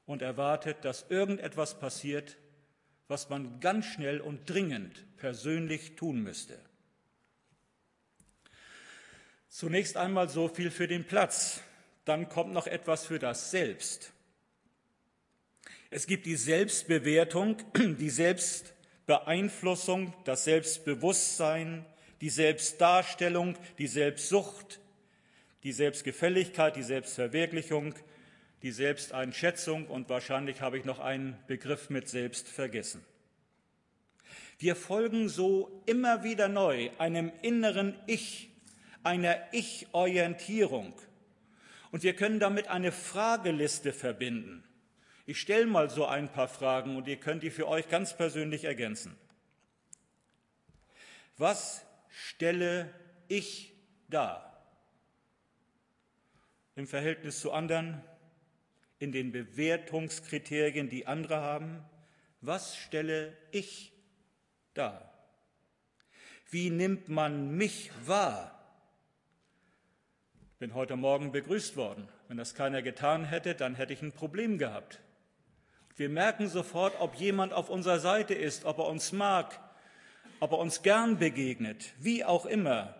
und 0.05 0.21
erwartet, 0.21 0.85
dass 0.85 1.09
irgendetwas 1.09 1.79
passiert, 1.79 2.37
was 3.07 3.29
man 3.29 3.59
ganz 3.59 3.85
schnell 3.85 4.21
und 4.21 4.49
dringend 4.49 5.05
persönlich 5.17 5.95
tun 5.95 6.21
müsste. 6.21 6.59
Zunächst 9.49 9.97
einmal 9.97 10.29
so 10.29 10.47
viel 10.47 10.69
für 10.69 10.87
den 10.87 11.05
Platz, 11.05 11.61
dann 12.05 12.29
kommt 12.29 12.53
noch 12.53 12.67
etwas 12.67 13.05
für 13.05 13.17
das 13.17 13.49
Selbst. 13.49 14.13
Es 15.89 16.06
gibt 16.06 16.25
die 16.25 16.36
Selbstbewertung, 16.36 17.58
die 17.77 18.10
Selbstbeeinflussung, 18.10 20.13
das 20.25 20.44
Selbstbewusstsein, 20.44 21.86
die 22.20 22.29
Selbstdarstellung, 22.29 23.56
die 23.77 23.88
Selbstsucht, 23.88 24.82
die 25.63 25.72
Selbstgefälligkeit, 25.72 26.75
die 26.75 26.84
Selbstverwirklichung, 26.84 27.96
die 28.63 28.72
Selbsteinschätzung 28.72 29.88
und 29.88 30.10
wahrscheinlich 30.10 30.60
habe 30.62 30.77
ich 30.77 30.86
noch 30.86 31.00
einen 31.00 31.38
Begriff 31.48 31.89
mit 31.89 32.10
Selbst 32.10 32.50
vergessen. 32.50 33.01
Wir 34.60 34.75
folgen 34.75 35.29
so 35.29 35.84
immer 35.86 36.24
wieder 36.24 36.50
neu 36.50 36.89
einem 36.98 37.32
inneren 37.44 37.96
Ich, 38.08 38.50
einer 39.03 39.38
Ich-Orientierung. 39.51 40.94
Und 41.91 42.03
wir 42.03 42.15
können 42.15 42.39
damit 42.39 42.67
eine 42.67 42.91
Frageliste 42.91 43.94
verbinden. 43.94 44.63
Ich 45.29 45.41
stelle 45.41 45.65
mal 45.65 45.89
so 45.89 46.05
ein 46.05 46.31
paar 46.31 46.48
Fragen 46.48 46.96
und 46.96 47.05
ihr 47.05 47.17
könnt 47.17 47.43
die 47.43 47.51
für 47.51 47.67
euch 47.67 47.89
ganz 47.89 48.15
persönlich 48.15 48.63
ergänzen. 48.63 49.17
Was 51.36 51.86
stelle 52.07 52.93
ich 53.27 53.74
dar? 54.07 54.65
Im 56.75 56.88
Verhältnis 56.88 57.41
zu 57.41 57.51
anderen, 57.51 58.01
in 59.00 59.12
den 59.12 59.34
Bewertungskriterien, 59.34 60.89
die 60.89 61.07
andere 61.07 61.41
haben? 61.41 61.84
Was 62.39 62.77
stelle 62.77 63.36
ich 63.51 63.91
dar? 64.74 65.13
Wie 66.50 66.69
nimmt 66.69 67.10
man 67.10 67.51
mich 67.57 67.91
wahr? 68.05 68.53
Bin 70.57 70.74
heute 70.74 70.96
Morgen 70.96 71.34
begrüßt 71.34 71.75
worden. 71.75 72.07
Wenn 72.29 72.38
das 72.38 72.55
keiner 72.55 72.81
getan 72.81 73.25
hätte, 73.25 73.55
dann 73.55 73.75
hätte 73.75 73.91
ich 73.91 74.01
ein 74.01 74.13
Problem 74.13 74.57
gehabt. 74.57 75.01
Wir 75.97 76.09
merken 76.09 76.47
sofort, 76.47 76.93
ob 77.01 77.15
jemand 77.15 77.53
auf 77.53 77.71
unserer 77.71 77.99
Seite 77.99 78.35
ist, 78.35 78.65
ob 78.65 78.77
er 78.77 78.85
uns 78.85 79.11
mag, 79.11 79.59
ob 80.39 80.51
er 80.51 80.59
uns 80.59 80.83
gern 80.83 81.17
begegnet, 81.17 81.93
wie 81.97 82.23
auch 82.23 82.45
immer. 82.45 82.95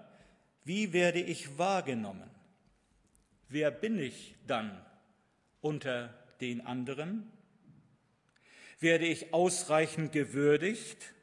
Wie 0.63 0.93
werde 0.93 1.21
ich 1.21 1.59
wahrgenommen? 1.59 2.29
Wer 3.49 3.69
bin 3.69 3.99
ich 3.99 4.35
dann 4.47 4.83
unter 5.61 6.11
den 6.41 6.65
anderen? 6.65 7.31
Werde 8.79 9.05
ich 9.05 9.31
ausreichend 9.31 10.11
gewürdigt? 10.11 11.13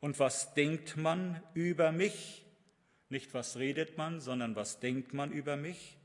Und 0.00 0.18
was 0.18 0.54
denkt 0.54 0.96
man 0.96 1.42
über 1.52 1.92
mich? 1.92 2.46
Nicht 3.10 3.34
was 3.34 3.58
redet 3.58 3.98
man, 3.98 4.20
sondern 4.20 4.56
was 4.56 4.80
denkt 4.80 5.12
man 5.12 5.30
über 5.32 5.56
mich? 5.56 5.98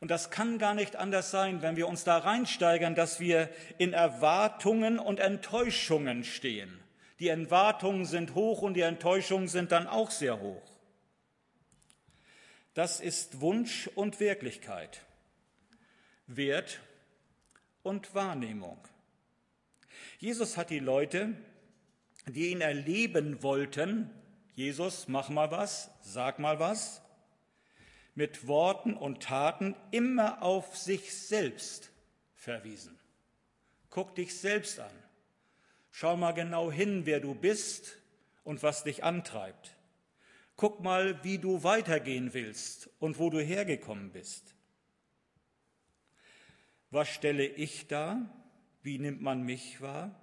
Und 0.00 0.10
das 0.10 0.30
kann 0.30 0.58
gar 0.58 0.74
nicht 0.74 0.96
anders 0.96 1.30
sein, 1.30 1.62
wenn 1.62 1.76
wir 1.76 1.88
uns 1.88 2.04
da 2.04 2.18
reinsteigern, 2.18 2.94
dass 2.94 3.18
wir 3.18 3.48
in 3.78 3.92
Erwartungen 3.92 4.98
und 4.98 5.20
Enttäuschungen 5.20 6.24
stehen. 6.24 6.80
Die 7.18 7.28
Erwartungen 7.28 8.04
sind 8.04 8.34
hoch 8.34 8.62
und 8.62 8.74
die 8.74 8.82
Enttäuschungen 8.82 9.48
sind 9.48 9.72
dann 9.72 9.86
auch 9.86 10.10
sehr 10.10 10.40
hoch. 10.40 10.62
Das 12.74 13.00
ist 13.00 13.40
Wunsch 13.40 13.88
und 13.94 14.20
Wirklichkeit. 14.20 15.00
Wert 16.26 16.80
und 17.82 18.14
Wahrnehmung. 18.14 18.78
Jesus 20.18 20.58
hat 20.58 20.68
die 20.70 20.78
Leute, 20.78 21.34
die 22.26 22.50
ihn 22.50 22.60
erleben 22.60 23.42
wollten, 23.42 24.10
Jesus, 24.54 25.06
mach 25.06 25.28
mal 25.28 25.50
was, 25.50 25.90
sag 26.02 26.38
mal 26.38 26.58
was, 26.58 27.02
mit 28.16 28.48
Worten 28.48 28.94
und 28.94 29.22
Taten 29.22 29.76
immer 29.92 30.42
auf 30.42 30.76
sich 30.76 31.14
selbst 31.14 31.92
verwiesen. 32.34 32.98
Guck 33.90 34.14
dich 34.16 34.36
selbst 34.36 34.80
an. 34.80 34.90
Schau 35.92 36.16
mal 36.16 36.32
genau 36.32 36.72
hin, 36.72 37.06
wer 37.06 37.20
du 37.20 37.34
bist 37.34 37.98
und 38.42 38.62
was 38.62 38.84
dich 38.84 39.04
antreibt. 39.04 39.76
Guck 40.56 40.80
mal, 40.82 41.22
wie 41.24 41.38
du 41.38 41.62
weitergehen 41.62 42.32
willst 42.32 42.88
und 42.98 43.18
wo 43.18 43.28
du 43.28 43.38
hergekommen 43.38 44.10
bist. 44.10 44.54
Was 46.90 47.08
stelle 47.08 47.46
ich 47.46 47.86
da? 47.86 48.30
Wie 48.82 48.98
nimmt 48.98 49.20
man 49.20 49.42
mich 49.42 49.82
wahr? 49.82 50.18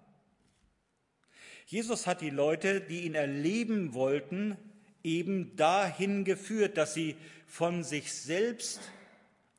Jesus 1.68 2.08
hat 2.08 2.22
die 2.22 2.32
Leute, 2.32 2.82
die 2.82 3.02
ihn 3.02 3.16
erleben 3.16 3.94
wollten, 3.94 4.58
eben 5.04 5.56
dahin 5.56 6.24
geführt, 6.24 6.78
dass 6.78 6.94
sie 6.94 7.16
von 7.54 7.84
sich 7.84 8.12
selbst 8.12 8.82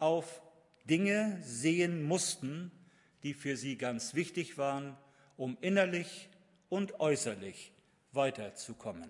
auf 0.01 0.43
Dinge 0.83 1.39
sehen 1.45 2.03
mussten, 2.03 2.73
die 3.23 3.35
für 3.35 3.57
sie 3.57 3.79
ganz 3.79 4.15
wichtig 4.15 4.59
waren, 4.59 4.97
um 5.37 5.57
innerlich 5.61 6.29
und 6.69 6.99
äußerlich 6.99 7.71
weiterzukommen. 8.11 9.09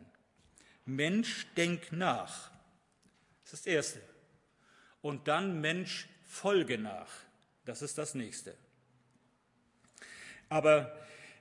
Mensch, 0.84 1.46
denk 1.56 1.92
nach. 1.92 2.50
Das 3.44 3.54
ist 3.54 3.66
das 3.66 3.72
Erste. 3.72 4.00
Und 5.00 5.28
dann 5.28 5.62
Mensch, 5.62 6.06
folge 6.26 6.76
nach. 6.76 7.10
Das 7.64 7.80
ist 7.80 7.96
das 7.96 8.14
Nächste. 8.14 8.54
Aber 10.50 10.94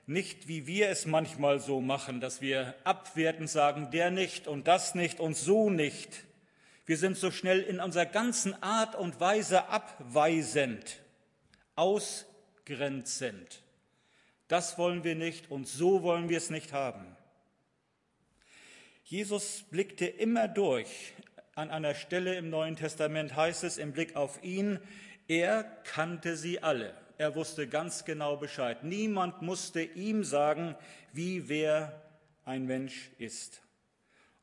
nicht 0.06 0.48
wie 0.48 0.66
wir 0.66 0.88
es 0.88 1.04
manchmal 1.04 1.60
so 1.60 1.82
machen, 1.82 2.22
dass 2.22 2.40
wir 2.40 2.74
abwertend 2.84 3.50
sagen, 3.50 3.90
der 3.90 4.10
nicht 4.10 4.48
und 4.48 4.66
das 4.66 4.94
nicht 4.94 5.20
und 5.20 5.36
so 5.36 5.68
nicht. 5.68 6.24
Wir 6.86 6.98
sind 6.98 7.16
so 7.16 7.30
schnell 7.30 7.60
in 7.60 7.80
unserer 7.80 8.06
ganzen 8.06 8.62
Art 8.62 8.94
und 8.94 9.18
Weise 9.18 9.68
abweisend, 9.68 11.00
ausgrenzend. 11.76 13.62
Das 14.48 14.76
wollen 14.76 15.02
wir 15.02 15.14
nicht 15.14 15.50
und 15.50 15.66
so 15.66 16.02
wollen 16.02 16.28
wir 16.28 16.36
es 16.36 16.50
nicht 16.50 16.72
haben. 16.74 17.16
Jesus 19.04 19.64
blickte 19.70 20.06
immer 20.06 20.46
durch. 20.46 21.14
An 21.54 21.70
einer 21.70 21.94
Stelle 21.94 22.36
im 22.36 22.50
Neuen 22.50 22.76
Testament 22.76 23.34
heißt 23.34 23.64
es 23.64 23.78
im 23.78 23.92
Blick 23.92 24.16
auf 24.16 24.42
ihn, 24.42 24.78
er 25.26 25.64
kannte 25.84 26.36
sie 26.36 26.62
alle. 26.62 26.94
Er 27.16 27.34
wusste 27.34 27.66
ganz 27.66 28.04
genau 28.04 28.36
Bescheid. 28.36 28.82
Niemand 28.84 29.40
musste 29.40 29.80
ihm 29.80 30.24
sagen, 30.24 30.74
wie 31.12 31.48
wer 31.48 32.02
ein 32.44 32.66
Mensch 32.66 33.10
ist. 33.18 33.63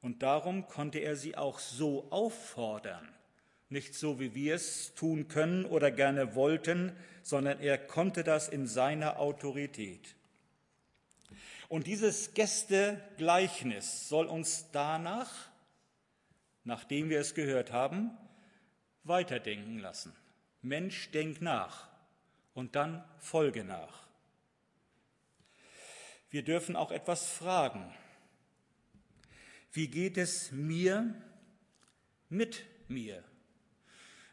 Und 0.02 0.24
darum 0.24 0.68
konnte 0.68 1.00
er 1.00 1.16
sie 1.16 1.38
auch 1.38 1.60
so 1.60 2.12
auffordern. 2.12 3.08
Nicht 3.70 3.96
so, 3.96 4.20
wie 4.20 4.36
wir 4.36 4.56
es 4.56 4.94
tun 4.96 5.28
können 5.28 5.66
oder 5.66 5.92
gerne 5.92 6.36
wollten, 6.36 6.96
sondern 7.24 7.60
er 7.60 7.78
konnte 7.78 8.24
das 8.24 8.50
in 8.50 8.68
seiner 8.68 9.20
Autorität. 9.20 10.16
Und 11.70 11.88
dieses 11.88 12.34
Gästegleichnis 12.34 14.10
soll 14.10 14.26
uns 14.26 14.66
danach, 14.72 15.32
nachdem 16.66 17.10
wir 17.10 17.22
es 17.22 17.34
gehört 17.34 17.72
haben, 17.72 18.12
weiterdenken 19.04 19.80
lassen. 19.80 20.14
Mensch, 20.62 21.12
denk 21.12 21.42
nach 21.42 21.88
und 22.54 22.76
dann 22.76 23.04
folge 23.20 23.64
nach. 23.64 24.08
Wir 26.30 26.44
dürfen 26.44 26.76
auch 26.76 26.92
etwas 26.92 27.26
fragen. 27.28 27.94
Wie 29.72 29.88
geht 29.88 30.18
es 30.18 30.52
mir 30.52 31.16
mit 32.32 32.64
mir. 32.88 33.24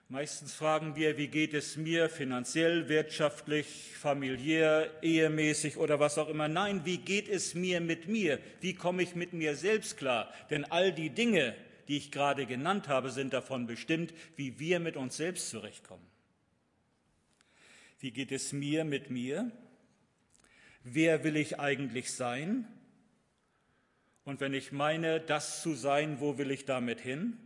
Meistens 0.09 0.54
fragen 0.54 0.97
wir, 0.97 1.18
wie 1.18 1.28
geht 1.28 1.52
es 1.52 1.76
mir 1.76 2.09
finanziell, 2.09 2.88
wirtschaftlich, 2.88 3.92
familiär, 3.95 4.90
ehemäßig 5.02 5.76
oder 5.76 6.00
was 6.00 6.16
auch 6.16 6.28
immer. 6.28 6.49
Nein, 6.49 6.87
wie 6.87 6.97
geht 6.97 7.28
es 7.28 7.54
mir 7.54 7.80
mit 7.80 8.09
mir? 8.09 8.38
Wie 8.61 8.73
komme 8.73 9.02
ich 9.02 9.14
mit 9.14 9.35
mir 9.35 9.54
selbst 9.54 9.99
klar? 9.99 10.33
Denn 10.49 10.64
all 10.64 10.92
die 10.92 11.11
Dinge, 11.11 11.54
die 11.88 11.99
ich 11.99 12.11
gerade 12.11 12.47
genannt 12.47 12.88
habe, 12.88 13.11
sind 13.11 13.35
davon 13.35 13.66
bestimmt, 13.66 14.14
wie 14.37 14.59
wir 14.59 14.80
mit 14.80 14.97
uns 14.97 15.16
selbst 15.18 15.50
zurechtkommen. 15.50 16.07
Wie 17.99 18.12
geht 18.12 18.33
es 18.33 18.52
mir 18.52 18.85
mit 18.85 19.11
mir? 19.11 19.50
Wer 20.85 21.25
will 21.25 21.37
ich 21.37 21.59
eigentlich 21.59 22.12
sein? 22.12 22.66
Und 24.29 24.43
wenn 24.43 24.53
ich 24.53 24.73
meine, 24.73 25.21
das 25.21 25.63
zu 25.63 25.73
sein, 25.73 26.21
wo 26.21 26.37
will 26.37 26.51
ich 26.51 26.67
damit 26.67 27.01
hin? 27.01 27.39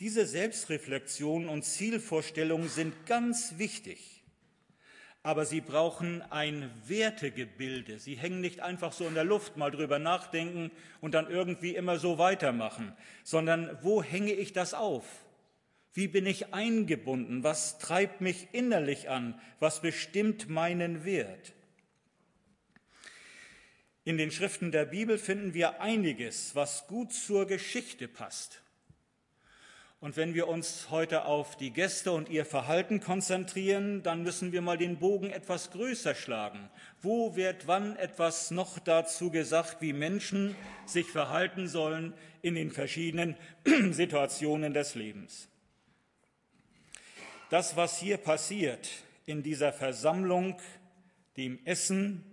Diese 0.00 0.26
Selbstreflexion 0.26 1.48
und 1.48 1.62
Zielvorstellungen 1.62 2.68
sind 2.68 3.06
ganz 3.06 3.56
wichtig, 3.56 4.24
aber 5.22 5.44
sie 5.44 5.60
brauchen 5.60 6.22
ein 6.22 6.68
Wertegebilde. 6.88 8.00
Sie 8.00 8.16
hängen 8.16 8.40
nicht 8.40 8.58
einfach 8.58 8.92
so 8.92 9.06
in 9.06 9.14
der 9.14 9.22
Luft, 9.22 9.56
mal 9.56 9.70
drüber 9.70 10.00
nachdenken 10.00 10.72
und 11.00 11.14
dann 11.14 11.30
irgendwie 11.30 11.76
immer 11.76 12.00
so 12.00 12.18
weitermachen, 12.18 12.92
sondern 13.22 13.78
wo 13.80 14.02
hänge 14.02 14.32
ich 14.32 14.52
das 14.52 14.74
auf? 14.74 15.04
Wie 15.92 16.08
bin 16.08 16.26
ich 16.26 16.52
eingebunden? 16.52 17.44
Was 17.44 17.78
treibt 17.78 18.22
mich 18.22 18.48
innerlich 18.50 19.08
an? 19.08 19.40
Was 19.60 19.82
bestimmt 19.82 20.48
meinen 20.48 21.04
Wert? 21.04 21.52
In 24.04 24.18
den 24.18 24.32
Schriften 24.32 24.72
der 24.72 24.84
Bibel 24.86 25.16
finden 25.16 25.54
wir 25.54 25.80
einiges, 25.80 26.56
was 26.56 26.88
gut 26.88 27.12
zur 27.12 27.46
Geschichte 27.46 28.08
passt. 28.08 28.62
Und 30.00 30.16
wenn 30.16 30.34
wir 30.34 30.48
uns 30.48 30.90
heute 30.90 31.26
auf 31.26 31.56
die 31.56 31.70
Gäste 31.70 32.10
und 32.10 32.28
ihr 32.28 32.44
Verhalten 32.44 32.98
konzentrieren, 32.98 34.02
dann 34.02 34.24
müssen 34.24 34.50
wir 34.50 34.60
mal 34.60 34.76
den 34.76 34.98
Bogen 34.98 35.30
etwas 35.30 35.70
größer 35.70 36.16
schlagen. 36.16 36.68
Wo 37.00 37.36
wird 37.36 37.68
wann 37.68 37.94
etwas 37.94 38.50
noch 38.50 38.80
dazu 38.80 39.30
gesagt, 39.30 39.76
wie 39.80 39.92
Menschen 39.92 40.56
sich 40.86 41.06
verhalten 41.06 41.68
sollen 41.68 42.14
in 42.42 42.56
den 42.56 42.72
verschiedenen 42.72 43.36
Situationen 43.92 44.74
des 44.74 44.96
Lebens? 44.96 45.46
Das, 47.50 47.76
was 47.76 48.00
hier 48.00 48.16
passiert 48.16 48.90
in 49.24 49.44
dieser 49.44 49.72
Versammlung, 49.72 50.58
dem 51.36 51.64
Essen, 51.64 52.31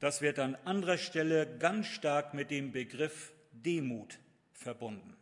das 0.00 0.22
wird 0.22 0.38
an 0.38 0.56
anderer 0.64 0.96
Stelle 0.96 1.46
ganz 1.58 1.86
stark 1.86 2.32
mit 2.32 2.50
dem 2.50 2.72
Begriff 2.72 3.32
Demut 3.52 4.18
verbunden. 4.52 5.16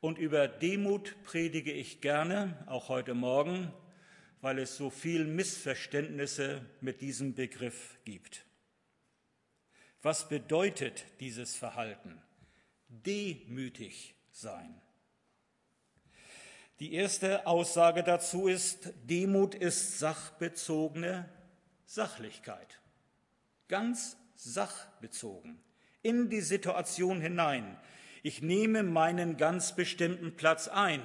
Und 0.00 0.18
über 0.18 0.48
Demut 0.48 1.14
predige 1.24 1.72
ich 1.72 2.00
gerne, 2.00 2.64
auch 2.66 2.88
heute 2.88 3.14
Morgen, 3.14 3.72
weil 4.40 4.58
es 4.58 4.76
so 4.76 4.88
viel 4.88 5.24
Missverständnisse 5.24 6.64
mit 6.80 7.02
diesem 7.02 7.34
Begriff 7.34 7.98
gibt. 8.04 8.46
Was 10.02 10.28
bedeutet 10.28 11.04
dieses 11.20 11.54
Verhalten? 11.56 12.22
Demütig 12.88 14.14
sein. 14.30 14.80
Die 16.80 16.94
erste 16.94 17.46
Aussage 17.46 18.02
dazu 18.02 18.48
ist, 18.48 18.92
Demut 19.04 19.54
ist 19.54 19.98
sachbezogene 19.98 21.28
Sachlichkeit 21.86 22.78
ganz 23.68 24.16
sachbezogen, 24.34 25.58
in 26.02 26.30
die 26.30 26.40
Situation 26.40 27.20
hinein. 27.20 27.76
Ich 28.22 28.42
nehme 28.42 28.82
meinen 28.82 29.36
ganz 29.36 29.74
bestimmten 29.74 30.36
Platz 30.36 30.68
ein, 30.68 31.02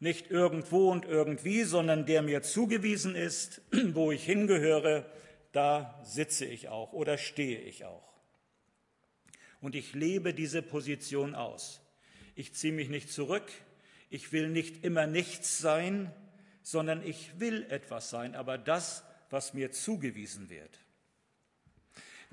nicht 0.00 0.30
irgendwo 0.30 0.90
und 0.90 1.04
irgendwie, 1.04 1.64
sondern 1.64 2.06
der 2.06 2.22
mir 2.22 2.42
zugewiesen 2.42 3.14
ist, 3.14 3.62
wo 3.92 4.12
ich 4.12 4.24
hingehöre, 4.24 5.10
da 5.52 6.00
sitze 6.02 6.44
ich 6.44 6.68
auch 6.68 6.92
oder 6.92 7.16
stehe 7.16 7.60
ich 7.60 7.84
auch. 7.84 8.12
Und 9.60 9.74
ich 9.74 9.94
lebe 9.94 10.34
diese 10.34 10.60
Position 10.60 11.34
aus. 11.34 11.80
Ich 12.34 12.52
ziehe 12.52 12.72
mich 12.72 12.88
nicht 12.88 13.10
zurück, 13.10 13.50
ich 14.10 14.32
will 14.32 14.48
nicht 14.48 14.84
immer 14.84 15.06
nichts 15.06 15.58
sein, 15.58 16.12
sondern 16.62 17.02
ich 17.06 17.38
will 17.38 17.66
etwas 17.70 18.10
sein, 18.10 18.34
aber 18.34 18.58
das, 18.58 19.04
was 19.30 19.54
mir 19.54 19.70
zugewiesen 19.70 20.50
wird. 20.50 20.83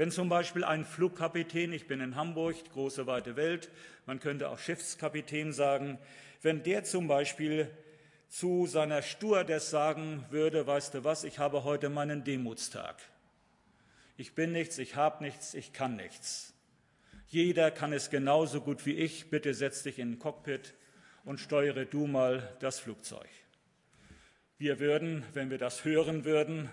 Wenn 0.01 0.09
zum 0.09 0.29
Beispiel 0.29 0.63
ein 0.63 0.83
Flugkapitän, 0.83 1.73
ich 1.73 1.85
bin 1.85 2.01
in 2.01 2.15
Hamburg, 2.15 2.55
große 2.73 3.05
weite 3.05 3.35
Welt, 3.35 3.69
man 4.07 4.19
könnte 4.19 4.49
auch 4.49 4.57
Schiffskapitän 4.57 5.53
sagen, 5.53 5.99
wenn 6.41 6.63
der 6.63 6.83
zum 6.85 7.07
Beispiel 7.07 7.69
zu 8.27 8.65
seiner 8.65 9.03
Stewardess 9.03 9.69
sagen 9.69 10.25
würde, 10.31 10.65
weißt 10.65 10.95
du 10.95 11.03
was, 11.03 11.23
ich 11.23 11.37
habe 11.37 11.65
heute 11.65 11.89
meinen 11.89 12.23
Demutstag. 12.23 12.95
Ich 14.17 14.33
bin 14.33 14.53
nichts, 14.53 14.79
ich 14.79 14.95
habe 14.95 15.23
nichts, 15.23 15.53
ich 15.53 15.71
kann 15.71 15.97
nichts. 15.97 16.55
Jeder 17.27 17.69
kann 17.69 17.93
es 17.93 18.09
genauso 18.09 18.61
gut 18.61 18.87
wie 18.87 18.95
ich. 18.95 19.29
Bitte 19.29 19.53
setz 19.53 19.83
dich 19.83 19.99
in 19.99 20.13
den 20.13 20.19
Cockpit 20.19 20.73
und 21.25 21.39
steuere 21.39 21.85
du 21.85 22.07
mal 22.07 22.57
das 22.59 22.79
Flugzeug. 22.79 23.29
Wir 24.57 24.79
würden, 24.79 25.23
wenn 25.33 25.51
wir 25.51 25.59
das 25.59 25.85
hören 25.85 26.25
würden, 26.25 26.71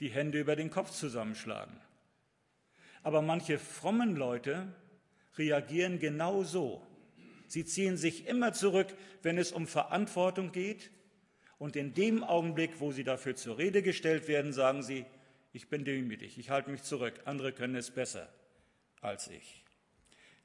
die 0.00 0.08
Hände 0.08 0.40
über 0.40 0.56
den 0.56 0.70
Kopf 0.70 0.90
zusammenschlagen. 0.90 1.78
Aber 3.02 3.22
manche 3.22 3.58
frommen 3.58 4.16
Leute 4.16 4.72
reagieren 5.36 5.98
genau 5.98 6.42
so. 6.42 6.82
Sie 7.46 7.64
ziehen 7.64 7.96
sich 7.96 8.26
immer 8.26 8.52
zurück, 8.52 8.94
wenn 9.22 9.38
es 9.38 9.52
um 9.52 9.66
Verantwortung 9.66 10.52
geht. 10.52 10.90
Und 11.58 11.76
in 11.76 11.94
dem 11.94 12.24
Augenblick, 12.24 12.80
wo 12.80 12.92
sie 12.92 13.04
dafür 13.04 13.36
zur 13.36 13.58
Rede 13.58 13.82
gestellt 13.82 14.26
werden, 14.26 14.52
sagen 14.52 14.82
sie, 14.82 15.04
ich 15.52 15.68
bin 15.68 15.84
demütig, 15.84 16.38
ich 16.38 16.50
halte 16.50 16.70
mich 16.70 16.82
zurück, 16.82 17.20
andere 17.24 17.52
können 17.52 17.76
es 17.76 17.90
besser 17.90 18.28
als 19.00 19.28
ich. 19.28 19.62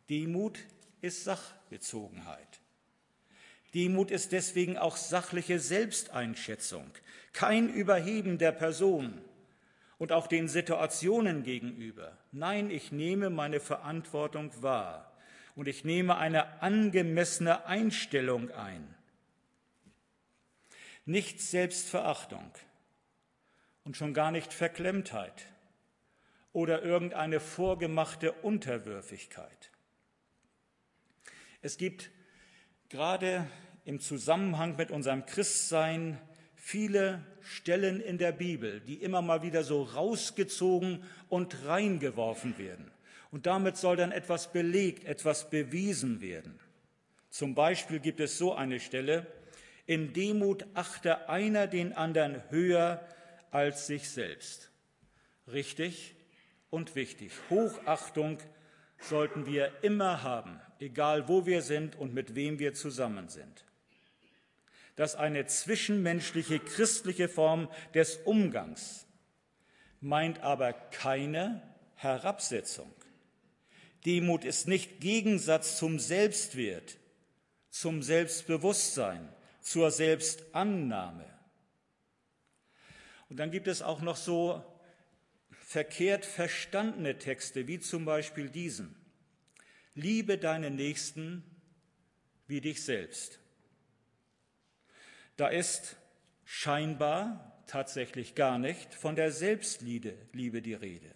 Demut 0.09 0.59
ist 1.01 1.23
Sachbezogenheit. 1.23 2.59
Demut 3.73 4.11
ist 4.11 4.31
deswegen 4.31 4.77
auch 4.77 4.97
sachliche 4.97 5.59
Selbsteinschätzung, 5.59 6.89
kein 7.33 7.69
Überheben 7.69 8.37
der 8.37 8.51
Person, 8.51 9.21
und 9.97 10.11
auch 10.11 10.27
den 10.27 10.47
Situationen 10.47 11.43
gegenüber. 11.43 12.17
Nein, 12.31 12.69
ich 12.69 12.91
nehme 12.91 13.29
meine 13.29 13.59
Verantwortung 13.59 14.51
wahr 14.61 15.11
und 15.55 15.67
ich 15.67 15.83
nehme 15.83 16.17
eine 16.17 16.61
angemessene 16.61 17.65
Einstellung 17.65 18.51
ein. 18.51 18.95
Nicht 21.05 21.41
Selbstverachtung 21.41 22.51
und 23.83 23.97
schon 23.97 24.13
gar 24.13 24.31
nicht 24.31 24.53
Verklemmtheit 24.53 25.47
oder 26.53 26.83
irgendeine 26.83 27.39
vorgemachte 27.39 28.31
Unterwürfigkeit. 28.33 29.71
Es 31.61 31.77
gibt 31.77 32.11
gerade 32.89 33.49
im 33.85 33.99
Zusammenhang 33.99 34.75
mit 34.75 34.91
unserem 34.91 35.25
Christsein 35.25 36.19
viele 36.67 37.23
Stellen 37.39 38.01
in 38.01 38.17
der 38.17 38.33
Bibel, 38.33 38.81
die 38.81 38.95
immer 38.95 39.21
mal 39.21 39.41
wieder 39.41 39.63
so 39.63 39.83
rausgezogen 39.83 41.01
und 41.29 41.65
reingeworfen 41.65 42.57
werden. 42.57 42.91
Und 43.31 43.45
damit 43.45 43.77
soll 43.77 43.95
dann 43.95 44.11
etwas 44.11 44.51
belegt, 44.51 45.05
etwas 45.05 45.49
bewiesen 45.49 46.19
werden. 46.19 46.59
Zum 47.29 47.55
Beispiel 47.55 48.01
gibt 48.01 48.19
es 48.19 48.37
so 48.37 48.53
eine 48.53 48.81
Stelle, 48.81 49.27
in 49.85 50.11
Demut 50.11 50.65
achte 50.73 51.29
einer 51.29 51.67
den 51.67 51.93
anderen 51.93 52.43
höher 52.49 52.99
als 53.49 53.87
sich 53.87 54.09
selbst. 54.09 54.69
Richtig 55.49 56.15
und 56.69 56.95
wichtig. 56.95 57.31
Hochachtung 57.49 58.39
sollten 58.99 59.45
wir 59.45 59.71
immer 59.83 60.21
haben, 60.21 60.59
egal 60.81 61.29
wo 61.29 61.45
wir 61.45 61.61
sind 61.61 61.95
und 61.95 62.13
mit 62.13 62.35
wem 62.35 62.59
wir 62.59 62.73
zusammen 62.73 63.29
sind 63.29 63.63
dass 64.97 65.15
eine 65.15 65.45
zwischenmenschliche 65.45 66.59
christliche 66.59 67.29
Form 67.29 67.69
des 67.93 68.17
Umgangs 68.17 69.05
meint 70.01 70.41
aber 70.41 70.73
keine 70.73 71.61
Herabsetzung. 71.95 72.91
Demut 74.05 74.43
ist 74.43 74.67
nicht 74.67 74.99
Gegensatz 74.99 75.77
zum 75.77 75.99
Selbstwert, 75.99 76.97
zum 77.69 78.01
Selbstbewusstsein, 78.01 79.29
zur 79.61 79.91
Selbstannahme. 79.91 81.25
Und 83.29 83.37
dann 83.37 83.51
gibt 83.51 83.67
es 83.67 83.81
auch 83.81 84.01
noch 84.01 84.15
so 84.15 84.63
verkehrt 85.51 86.25
verstandene 86.25 87.17
Texte, 87.19 87.67
wie 87.67 87.79
zum 87.79 88.05
Beispiel 88.05 88.49
diesen. 88.49 88.95
Liebe 89.93 90.37
deine 90.37 90.71
Nächsten 90.71 91.43
wie 92.47 92.61
dich 92.61 92.83
selbst. 92.83 93.39
Da 95.37 95.47
ist 95.47 95.97
scheinbar 96.43 97.63
tatsächlich 97.67 98.33
gar 98.35 98.57
nicht 98.57 98.93
von 98.95 99.15
der 99.15 99.31
Selbstliebe 99.31 100.15
Liebe 100.33 100.61
die 100.61 100.73
Rede. 100.73 101.13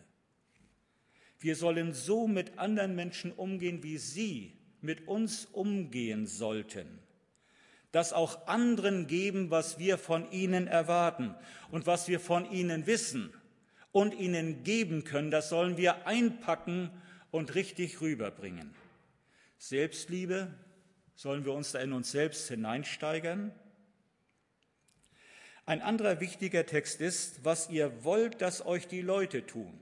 Wir 1.39 1.55
sollen 1.55 1.93
so 1.93 2.27
mit 2.27 2.59
anderen 2.59 2.95
Menschen 2.95 3.31
umgehen, 3.31 3.81
wie 3.81 3.97
sie 3.97 4.57
mit 4.79 5.07
uns 5.07 5.45
umgehen 5.45 6.27
sollten, 6.27 6.99
das 7.91 8.13
auch 8.13 8.47
anderen 8.47 9.07
geben, 9.07 9.49
was 9.49 9.79
wir 9.79 9.97
von 9.97 10.31
ihnen 10.31 10.67
erwarten 10.67 11.35
und 11.71 11.87
was 11.87 12.07
wir 12.07 12.19
von 12.19 12.49
ihnen 12.49 12.85
wissen 12.85 13.33
und 13.91 14.13
ihnen 14.13 14.63
geben 14.63 15.03
können, 15.03 15.31
das 15.31 15.49
sollen 15.49 15.77
wir 15.77 16.05
einpacken 16.05 16.91
und 17.31 17.55
richtig 17.55 18.01
rüberbringen. 18.01 18.73
Selbstliebe, 19.57 20.53
sollen 21.15 21.43
wir 21.43 21.53
uns 21.53 21.71
da 21.71 21.79
in 21.79 21.93
uns 21.93 22.11
selbst 22.11 22.47
hineinsteigern? 22.47 23.51
Ein 25.71 25.81
anderer 25.81 26.19
wichtiger 26.19 26.65
Text 26.65 26.99
ist, 26.99 27.45
was 27.45 27.69
ihr 27.69 28.03
wollt, 28.03 28.41
dass 28.41 28.65
euch 28.65 28.89
die 28.89 28.99
Leute 28.99 29.45
tun, 29.45 29.79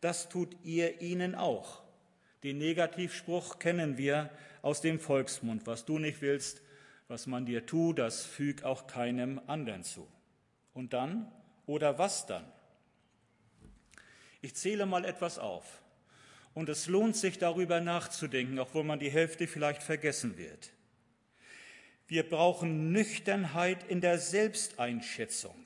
das 0.00 0.28
tut 0.28 0.56
ihr 0.62 1.00
ihnen 1.00 1.34
auch. 1.34 1.82
Den 2.44 2.58
Negativspruch 2.58 3.58
kennen 3.58 3.98
wir 3.98 4.30
aus 4.62 4.80
dem 4.80 5.00
Volksmund. 5.00 5.66
Was 5.66 5.86
du 5.86 5.98
nicht 5.98 6.22
willst, 6.22 6.62
was 7.08 7.26
man 7.26 7.46
dir 7.46 7.66
tut, 7.66 7.98
das 7.98 8.24
füg 8.24 8.62
auch 8.62 8.86
keinem 8.86 9.40
anderen 9.48 9.82
zu. 9.82 10.06
Und 10.72 10.92
dann? 10.92 11.32
Oder 11.66 11.98
was 11.98 12.26
dann? 12.26 12.44
Ich 14.40 14.54
zähle 14.54 14.86
mal 14.86 15.04
etwas 15.04 15.40
auf. 15.40 15.82
Und 16.54 16.68
es 16.68 16.86
lohnt 16.86 17.16
sich 17.16 17.38
darüber 17.38 17.80
nachzudenken, 17.80 18.60
obwohl 18.60 18.84
man 18.84 19.00
die 19.00 19.10
Hälfte 19.10 19.48
vielleicht 19.48 19.82
vergessen 19.82 20.38
wird. 20.38 20.70
Wir 22.06 22.28
brauchen 22.28 22.92
Nüchternheit 22.92 23.84
in 23.88 24.00
der 24.00 24.18
Selbsteinschätzung, 24.18 25.56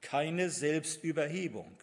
keine 0.00 0.48
Selbstüberhebung. 0.50 1.76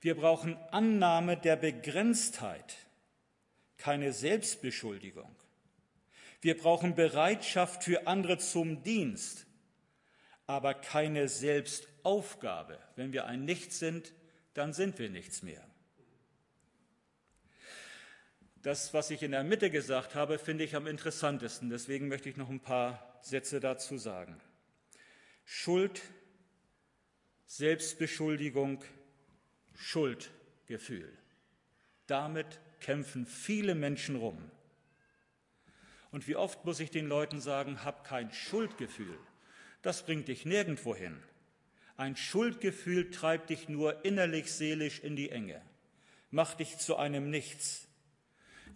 Wir 0.00 0.16
brauchen 0.16 0.56
Annahme 0.70 1.36
der 1.36 1.56
Begrenztheit, 1.56 2.76
keine 3.76 4.12
Selbstbeschuldigung. 4.12 5.34
Wir 6.40 6.56
brauchen 6.56 6.94
Bereitschaft 6.94 7.84
für 7.84 8.06
andere 8.06 8.38
zum 8.38 8.82
Dienst, 8.82 9.46
aber 10.46 10.74
keine 10.74 11.28
Selbstaufgabe. 11.28 12.78
Wenn 12.96 13.12
wir 13.12 13.26
ein 13.26 13.44
Nichts 13.44 13.78
sind, 13.78 14.12
dann 14.54 14.72
sind 14.72 14.98
wir 14.98 15.08
nichts 15.08 15.42
mehr. 15.42 15.64
Das, 18.62 18.94
was 18.94 19.10
ich 19.10 19.24
in 19.24 19.32
der 19.32 19.42
Mitte 19.42 19.70
gesagt 19.70 20.14
habe, 20.14 20.38
finde 20.38 20.62
ich 20.62 20.76
am 20.76 20.86
interessantesten. 20.86 21.68
Deswegen 21.68 22.06
möchte 22.06 22.28
ich 22.28 22.36
noch 22.36 22.48
ein 22.48 22.60
paar 22.60 23.18
Sätze 23.20 23.58
dazu 23.58 23.98
sagen. 23.98 24.40
Schuld, 25.44 26.00
Selbstbeschuldigung, 27.46 28.84
Schuldgefühl. 29.74 31.12
Damit 32.06 32.60
kämpfen 32.80 33.26
viele 33.26 33.74
Menschen 33.74 34.14
rum. 34.14 34.38
Und 36.12 36.28
wie 36.28 36.36
oft 36.36 36.64
muss 36.64 36.78
ich 36.78 36.90
den 36.90 37.08
Leuten 37.08 37.40
sagen, 37.40 37.84
hab 37.84 38.04
kein 38.04 38.30
Schuldgefühl. 38.30 39.18
Das 39.82 40.04
bringt 40.04 40.28
dich 40.28 40.46
nirgendwo 40.46 40.94
hin. 40.94 41.20
Ein 41.96 42.14
Schuldgefühl 42.14 43.10
treibt 43.10 43.50
dich 43.50 43.68
nur 43.68 44.04
innerlich 44.04 44.52
seelisch 44.52 45.00
in 45.00 45.16
die 45.16 45.30
Enge, 45.30 45.60
macht 46.30 46.60
dich 46.60 46.78
zu 46.78 46.96
einem 46.96 47.28
Nichts. 47.28 47.88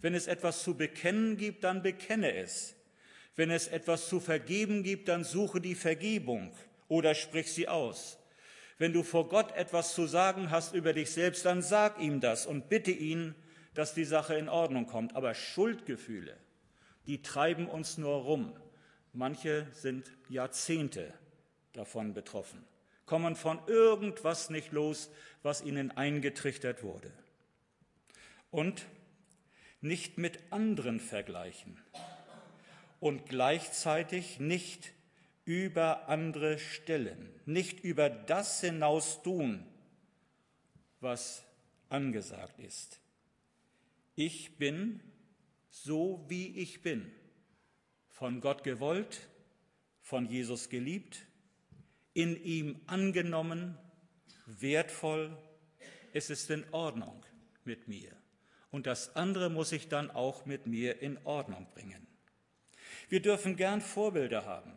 Wenn 0.01 0.13
es 0.13 0.27
etwas 0.27 0.63
zu 0.63 0.75
bekennen 0.75 1.37
gibt, 1.37 1.63
dann 1.63 1.81
bekenne 1.81 2.33
es. 2.35 2.75
Wenn 3.35 3.51
es 3.51 3.67
etwas 3.67 4.09
zu 4.09 4.19
vergeben 4.19 4.83
gibt, 4.83 5.07
dann 5.07 5.23
suche 5.23 5.61
die 5.61 5.75
Vergebung 5.75 6.51
oder 6.87 7.15
sprich 7.15 7.51
sie 7.51 7.67
aus. 7.67 8.17
Wenn 8.77 8.93
du 8.93 9.03
vor 9.03 9.29
Gott 9.29 9.55
etwas 9.55 9.93
zu 9.93 10.05
sagen 10.05 10.51
hast 10.51 10.73
über 10.73 10.93
dich 10.93 11.11
selbst, 11.11 11.45
dann 11.45 11.61
sag 11.61 11.99
ihm 11.99 12.19
das 12.19 12.45
und 12.45 12.69
bitte 12.69 12.91
ihn, 12.91 13.35
dass 13.73 13.93
die 13.93 14.05
Sache 14.05 14.35
in 14.35 14.49
Ordnung 14.49 14.85
kommt. 14.87 15.15
Aber 15.15 15.33
Schuldgefühle, 15.33 16.37
die 17.05 17.21
treiben 17.21 17.67
uns 17.67 17.97
nur 17.97 18.15
rum. 18.15 18.53
Manche 19.13 19.67
sind 19.71 20.11
Jahrzehnte 20.29 21.13
davon 21.73 22.13
betroffen, 22.13 22.63
kommen 23.05 23.35
von 23.35 23.59
irgendwas 23.67 24.49
nicht 24.49 24.71
los, 24.71 25.09
was 25.41 25.61
ihnen 25.63 25.91
eingetrichtert 25.91 26.83
wurde. 26.83 27.11
Und 28.51 28.85
nicht 29.81 30.17
mit 30.17 30.39
anderen 30.51 30.99
vergleichen 30.99 31.77
und 32.99 33.27
gleichzeitig 33.27 34.39
nicht 34.39 34.93
über 35.45 36.09
andere 36.09 36.59
stellen, 36.59 37.29
nicht 37.45 37.79
über 37.81 38.09
das 38.09 38.61
hinaus 38.61 39.21
tun, 39.23 39.65
was 40.99 41.43
angesagt 41.89 42.59
ist. 42.59 42.99
Ich 44.15 44.57
bin 44.57 44.99
so, 45.69 46.25
wie 46.27 46.57
ich 46.57 46.81
bin, 46.81 47.11
von 48.09 48.41
Gott 48.41 48.63
gewollt, 48.63 49.27
von 50.01 50.25
Jesus 50.25 50.69
geliebt, 50.69 51.27
in 52.13 52.35
ihm 52.43 52.81
angenommen, 52.87 53.77
wertvoll, 54.47 55.37
es 56.13 56.31
ist 56.31 56.49
in 56.49 56.65
Ordnung 56.73 57.23
mit 57.63 57.87
mir 57.87 58.16
und 58.71 58.87
das 58.87 59.15
andere 59.15 59.49
muss 59.49 59.71
ich 59.71 59.87
dann 59.87 60.11
auch 60.11 60.45
mit 60.45 60.67
mir 60.67 61.01
in 61.01 61.17
Ordnung 61.23 61.67
bringen. 61.73 62.05
Wir 63.09 63.21
dürfen 63.21 63.55
gern 63.55 63.81
Vorbilder 63.81 64.45
haben, 64.45 64.73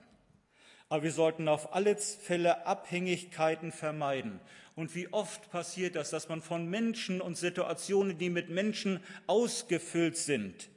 aber 0.88 1.02
wir 1.02 1.12
sollten 1.12 1.48
auf 1.48 1.74
alle 1.74 1.96
Fälle 1.96 2.66
Abhängigkeiten 2.66 3.72
vermeiden. 3.72 4.40
Und 4.76 4.94
wie 4.94 5.12
oft 5.12 5.50
passiert 5.50 5.96
das, 5.96 6.10
dass 6.10 6.28
man 6.28 6.40
von 6.40 6.68
Menschen 6.68 7.20
und 7.20 7.36
Situationen, 7.36 8.18
die 8.18 8.30
mit 8.30 8.48
Menschen 8.48 9.02
ausgefüllt 9.26 10.16
sind, 10.16 10.70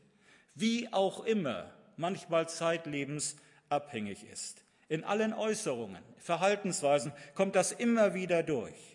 wie 0.55 0.91
auch 0.91 1.23
immer, 1.25 1.71
manchmal 1.95 2.49
zeitlebens 2.49 3.37
abhängig 3.69 4.23
ist. 4.23 4.63
In 4.89 5.03
allen 5.03 5.33
Äußerungen, 5.33 6.03
Verhaltensweisen 6.17 7.11
kommt 7.35 7.55
das 7.55 7.71
immer 7.71 8.13
wieder 8.13 8.43
durch 8.43 8.92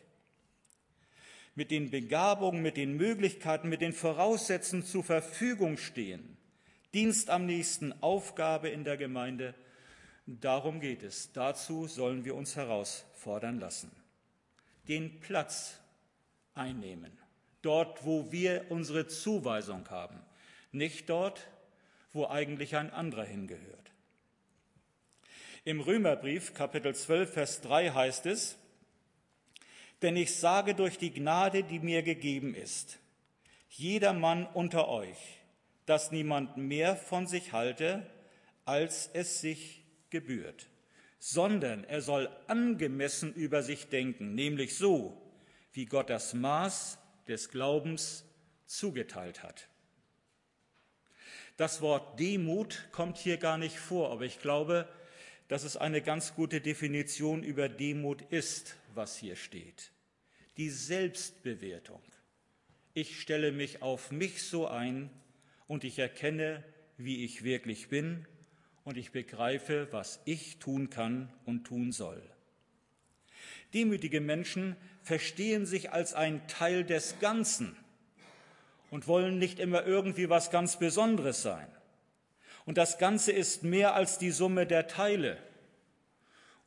mit 1.59 1.73
den 1.73 1.91
Begabungen, 1.91 2.63
mit 2.63 2.77
den 2.77 2.97
Möglichkeiten, 2.97 3.69
mit 3.69 3.81
den 3.81 3.93
Voraussetzungen 3.93 4.85
zur 4.85 5.03
Verfügung 5.03 5.77
stehen. 5.77 6.37
Dienst 6.95 7.31
am 7.31 7.47
nächsten, 7.47 8.01
Aufgabe 8.01 8.69
in 8.69 8.85
der 8.85 8.97
Gemeinde. 8.97 9.57
Darum 10.25 10.79
geht 10.79 11.03
es. 11.03 11.33
Dazu 11.33 11.89
sollen 11.89 12.25
wir 12.25 12.37
uns 12.37 12.55
herausfordern 12.55 13.59
lassen. 13.59 13.91
Den 14.87 15.19
Platz 15.19 15.81
einnehmen. 16.55 17.19
Dort, 17.61 18.05
wo 18.05 18.31
wir 18.31 18.67
unsere 18.69 19.09
Zuweisung 19.09 19.91
haben. 19.91 20.21
Nicht 20.71 21.11
dort, 21.11 21.49
wo 22.13 22.29
eigentlich 22.29 22.77
ein 22.77 22.93
anderer 22.93 23.25
hingehört. 23.25 23.91
Im 25.65 25.81
Römerbrief 25.81 26.55
Kapitel 26.55 26.95
12, 26.95 27.33
Vers 27.33 27.61
3 27.63 27.91
heißt 27.91 28.27
es, 28.27 28.57
denn 30.03 30.17
ich 30.17 30.37
sage 30.37 30.75
durch 30.75 30.99
die 30.99 31.13
Gnade, 31.13 31.65
die 31.65 31.81
mir 31.81 32.03
gegeben 32.03 32.55
ist, 32.55 32.99
jeder 33.69 34.13
Mann 34.13 34.47
unter 34.47 34.89
euch, 34.89 35.41
dass 35.87 36.11
niemand 36.11 36.57
mehr 36.57 36.97
von 36.97 37.27
sich 37.27 37.53
halte, 37.53 38.07
als 38.65 39.11
es 39.13 39.41
sich 39.41 39.85
gebührt, 40.11 40.69
sondern 41.19 41.85
er 41.85 42.01
soll 42.01 42.29
angemessen 42.47 43.33
über 43.35 43.63
sich 43.63 43.89
denken, 43.89 44.35
nämlich 44.35 44.77
so, 44.77 45.21
wie 45.73 45.87
Gott 45.87 46.11
das 46.11 46.35
Maß 46.35 46.99
des 47.27 47.51
Glaubens 47.51 48.25
zugeteilt 48.67 49.43
hat. 49.43 49.69
Das 51.57 51.81
Wort 51.81 52.21
Demut 52.21 52.89
kommt 52.93 53.19
hier 53.19 53.37
gar 53.37 53.59
nicht 53.59 53.79
vor, 53.79 54.13
aber 54.13 54.25
ich 54.25 54.39
glaube, 54.39 54.89
dass 55.49 55.65
es 55.65 55.77
eine 55.77 56.03
ganz 56.03 56.35
gute 56.35 56.61
Definition 56.61 57.43
über 57.43 57.69
Demut 57.69 58.23
ist, 58.31 58.77
was 58.95 59.17
hier 59.17 59.37
steht. 59.37 59.93
Die 60.57 60.71
Selbstbewertung. 60.71 62.03
Ich 62.95 63.21
stelle 63.21 63.53
mich 63.53 63.83
auf 63.83 64.11
mich 64.11 64.43
so 64.43 64.67
ein 64.67 65.11
und 65.67 65.85
ich 65.85 65.99
erkenne, 65.99 66.65
wie 66.97 67.25
ich 67.25 67.45
wirklich 67.45 67.89
bin 67.89 68.27
und 68.85 68.97
ich 68.97 69.13
begreife, 69.13 69.89
was 69.93 70.21
ich 70.25 70.59
tun 70.59 70.91
kann 70.91 71.33
und 71.45 71.65
tun 71.65 71.93
soll. 71.93 72.23
Demütige 73.75 74.21
Menschen 74.21 74.77
verstehen 75.03 75.67
sich 75.67 75.93
als 75.93 76.15
ein 76.15 76.47
Teil 76.49 76.85
des 76.85 77.19
Ganzen 77.21 77.77
und 78.91 79.07
wollen 79.07 79.39
nicht 79.39 79.59
immer 79.59 79.87
irgendwie 79.87 80.29
was 80.31 80.51
ganz 80.51 80.79
Besonderes 80.79 81.43
sein. 81.43 81.69
Und 82.65 82.79
das 82.79 82.99
Ganze 82.99 83.33
ist 83.33 83.63
mehr 83.63 83.95
als 83.95 84.19
die 84.19 84.31
Summe 84.31 84.67
der 84.67 84.89
Teile. 84.89 85.39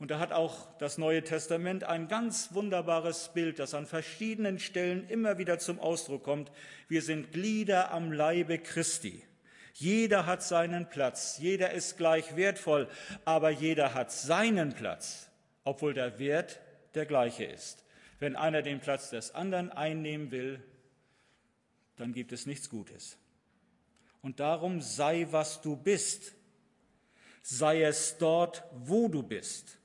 Und 0.02 0.10
da 0.10 0.18
hat 0.18 0.32
auch 0.32 0.68
das 0.80 0.98
Neue 0.98 1.24
Testament 1.24 1.84
ein 1.84 2.08
ganz 2.08 2.56
wunderbares 2.56 3.30
Bild, 3.36 3.60
das 3.60 3.76
an 3.76 3.86
verschiedenen 3.86 4.58
Stellen 4.58 5.08
immer 5.10 5.38
wieder 5.38 5.60
zum 5.60 5.80
Ausdruck 5.80 6.24
kommt. 6.24 6.52
Wir 6.88 7.04
sind 7.04 7.32
Glieder 7.32 7.92
am 7.92 8.12
Leibe 8.12 8.58
Christi. 8.58 9.24
Jeder 9.76 10.26
hat 10.26 10.42
seinen 10.42 10.90
Platz, 10.90 11.38
jeder 11.38 11.70
ist 11.70 11.98
gleich 11.98 12.36
wertvoll, 12.36 12.90
aber 13.26 13.52
jeder 13.52 13.94
hat 13.94 14.12
seinen 14.12 14.74
Platz, 14.74 15.30
obwohl 15.66 15.94
der 15.94 16.18
Wert 16.18 16.60
der 16.96 17.06
gleiche 17.06 17.44
ist. 17.44 17.86
Wenn 18.18 18.36
einer 18.36 18.64
den 18.64 18.80
Platz 18.80 19.12
des 19.12 19.36
anderen 19.36 19.70
einnehmen 19.70 20.32
will, 20.32 20.64
dann 21.98 22.12
gibt 22.14 22.32
es 22.32 22.48
nichts 22.48 22.72
Gutes. 22.72 23.20
Und 24.24 24.40
darum 24.40 24.82
sei, 24.82 25.28
was 25.30 25.62
du 25.62 25.76
bist. 25.76 26.34
Sei 27.44 27.84
es 27.84 28.18
dort, 28.18 28.64
wo 28.72 29.08
du 29.08 29.22
bist. 29.22 29.78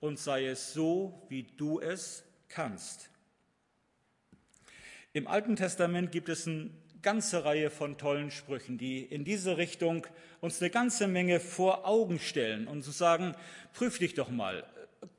Und 0.00 0.18
sei 0.18 0.46
es 0.46 0.72
so, 0.72 1.26
wie 1.28 1.42
du 1.42 1.80
es 1.80 2.24
kannst. 2.48 3.10
Im 5.12 5.26
Alten 5.26 5.56
Testament 5.56 6.12
gibt 6.12 6.28
es 6.28 6.46
eine 6.46 6.70
ganze 7.02 7.44
Reihe 7.44 7.70
von 7.70 7.98
tollen 7.98 8.30
Sprüchen, 8.30 8.78
die 8.78 9.02
in 9.02 9.24
diese 9.24 9.56
Richtung 9.56 10.06
uns 10.40 10.60
eine 10.60 10.70
ganze 10.70 11.08
Menge 11.08 11.40
vor 11.40 11.86
Augen 11.86 12.18
stellen 12.18 12.68
und 12.68 12.82
zu 12.82 12.90
sagen, 12.90 13.34
prüf 13.72 13.98
dich 13.98 14.14
doch 14.14 14.30
mal, 14.30 14.64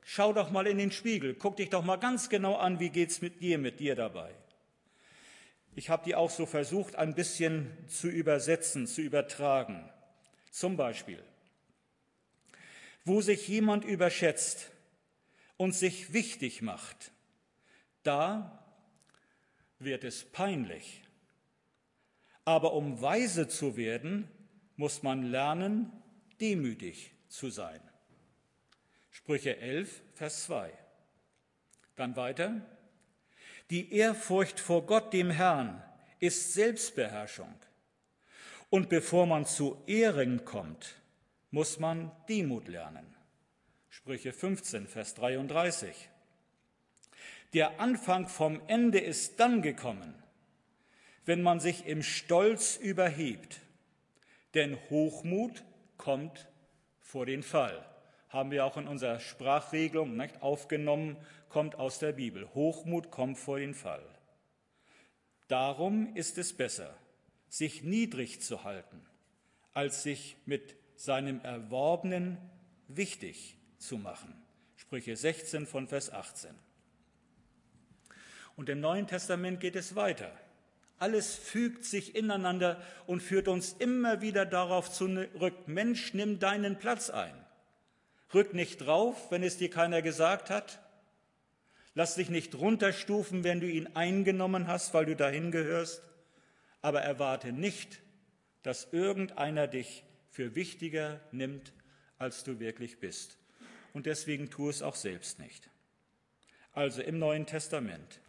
schau 0.02 0.32
doch 0.32 0.50
mal 0.50 0.66
in 0.66 0.78
den 0.78 0.92
Spiegel, 0.92 1.34
guck 1.34 1.56
dich 1.56 1.70
doch 1.70 1.84
mal 1.84 1.96
ganz 1.96 2.28
genau 2.28 2.56
an, 2.56 2.80
wie 2.80 2.90
geht's 2.90 3.20
mit 3.20 3.40
dir, 3.40 3.58
mit 3.58 3.80
dir 3.80 3.94
dabei. 3.94 4.30
Ich 5.74 5.88
habe 5.88 6.04
die 6.04 6.14
auch 6.14 6.30
so 6.30 6.46
versucht, 6.46 6.96
ein 6.96 7.14
bisschen 7.14 7.70
zu 7.86 8.08
übersetzen, 8.08 8.86
zu 8.86 9.02
übertragen. 9.02 9.88
Zum 10.50 10.76
Beispiel, 10.76 11.22
wo 13.10 13.20
sich 13.20 13.48
jemand 13.48 13.84
überschätzt 13.84 14.70
und 15.56 15.74
sich 15.74 16.12
wichtig 16.12 16.62
macht, 16.62 17.10
da 18.04 18.64
wird 19.80 20.04
es 20.04 20.22
peinlich. 20.22 21.02
Aber 22.44 22.72
um 22.72 23.02
weise 23.02 23.48
zu 23.48 23.76
werden, 23.76 24.28
muss 24.76 25.02
man 25.02 25.24
lernen, 25.24 25.90
demütig 26.40 27.10
zu 27.26 27.50
sein. 27.50 27.80
Sprüche 29.10 29.56
11, 29.56 30.02
Vers 30.14 30.44
2. 30.44 30.72
Dann 31.96 32.14
weiter. 32.14 32.64
Die 33.70 33.92
Ehrfurcht 33.92 34.60
vor 34.60 34.86
Gott, 34.86 35.12
dem 35.12 35.30
Herrn, 35.30 35.82
ist 36.20 36.54
Selbstbeherrschung. 36.54 37.52
Und 38.68 38.88
bevor 38.88 39.26
man 39.26 39.46
zu 39.46 39.82
Ehren 39.88 40.44
kommt, 40.44 40.99
muss 41.50 41.78
man 41.78 42.12
Demut 42.28 42.68
lernen. 42.68 43.14
Sprüche 43.88 44.32
15, 44.32 44.86
Vers 44.86 45.14
33. 45.14 46.08
Der 47.52 47.80
Anfang 47.80 48.28
vom 48.28 48.60
Ende 48.68 49.00
ist 49.00 49.40
dann 49.40 49.60
gekommen, 49.60 50.14
wenn 51.24 51.42
man 51.42 51.58
sich 51.58 51.86
im 51.86 52.02
Stolz 52.02 52.76
überhebt. 52.76 53.60
Denn 54.54 54.78
Hochmut 54.88 55.64
kommt 55.96 56.48
vor 57.00 57.26
den 57.26 57.42
Fall. 57.42 57.84
Haben 58.28 58.52
wir 58.52 58.64
auch 58.64 58.76
in 58.76 58.86
unserer 58.86 59.18
Sprachregelung 59.18 60.16
nicht, 60.16 60.42
aufgenommen, 60.42 61.16
kommt 61.48 61.74
aus 61.74 61.98
der 61.98 62.12
Bibel. 62.12 62.48
Hochmut 62.54 63.10
kommt 63.10 63.38
vor 63.38 63.58
den 63.58 63.74
Fall. 63.74 64.04
Darum 65.48 66.14
ist 66.14 66.38
es 66.38 66.56
besser, 66.56 66.96
sich 67.48 67.82
niedrig 67.82 68.40
zu 68.40 68.62
halten, 68.62 69.04
als 69.72 70.04
sich 70.04 70.36
mit 70.46 70.76
seinem 71.00 71.40
Erworbenen 71.40 72.36
wichtig 72.86 73.56
zu 73.78 73.96
machen. 73.96 74.34
Sprüche 74.76 75.16
16 75.16 75.66
von 75.66 75.88
Vers 75.88 76.12
18. 76.12 76.50
Und 78.54 78.68
im 78.68 78.80
Neuen 78.80 79.06
Testament 79.06 79.60
geht 79.60 79.76
es 79.76 79.94
weiter. 79.94 80.30
Alles 80.98 81.34
fügt 81.34 81.86
sich 81.86 82.14
ineinander 82.14 82.82
und 83.06 83.22
führt 83.22 83.48
uns 83.48 83.72
immer 83.78 84.20
wieder 84.20 84.44
darauf 84.44 84.92
zurück, 84.92 85.54
Mensch, 85.66 86.12
nimm 86.12 86.38
deinen 86.38 86.78
Platz 86.78 87.08
ein. 87.08 87.32
Rück 88.34 88.52
nicht 88.52 88.82
drauf, 88.82 89.30
wenn 89.30 89.42
es 89.42 89.56
dir 89.56 89.70
keiner 89.70 90.02
gesagt 90.02 90.50
hat. 90.50 90.80
Lass 91.94 92.16
dich 92.16 92.28
nicht 92.28 92.54
runterstufen, 92.56 93.42
wenn 93.42 93.60
du 93.60 93.66
ihn 93.66 93.96
eingenommen 93.96 94.66
hast, 94.66 94.92
weil 94.92 95.06
du 95.06 95.16
dahin 95.16 95.50
gehörst. 95.50 96.02
Aber 96.82 97.00
erwarte 97.00 97.52
nicht, 97.52 98.02
dass 98.62 98.92
irgendeiner 98.92 99.66
dich 99.66 100.04
für 100.30 100.54
wichtiger 100.54 101.20
nimmt, 101.32 101.72
als 102.18 102.44
du 102.44 102.60
wirklich 102.60 102.98
bist. 102.98 103.36
Und 103.92 104.06
deswegen 104.06 104.50
tu 104.50 104.68
es 104.68 104.82
auch 104.82 104.94
selbst 104.94 105.38
nicht. 105.38 105.68
Also 106.72 107.02
im 107.02 107.18
Neuen 107.18 107.46
Testament. 107.46 108.20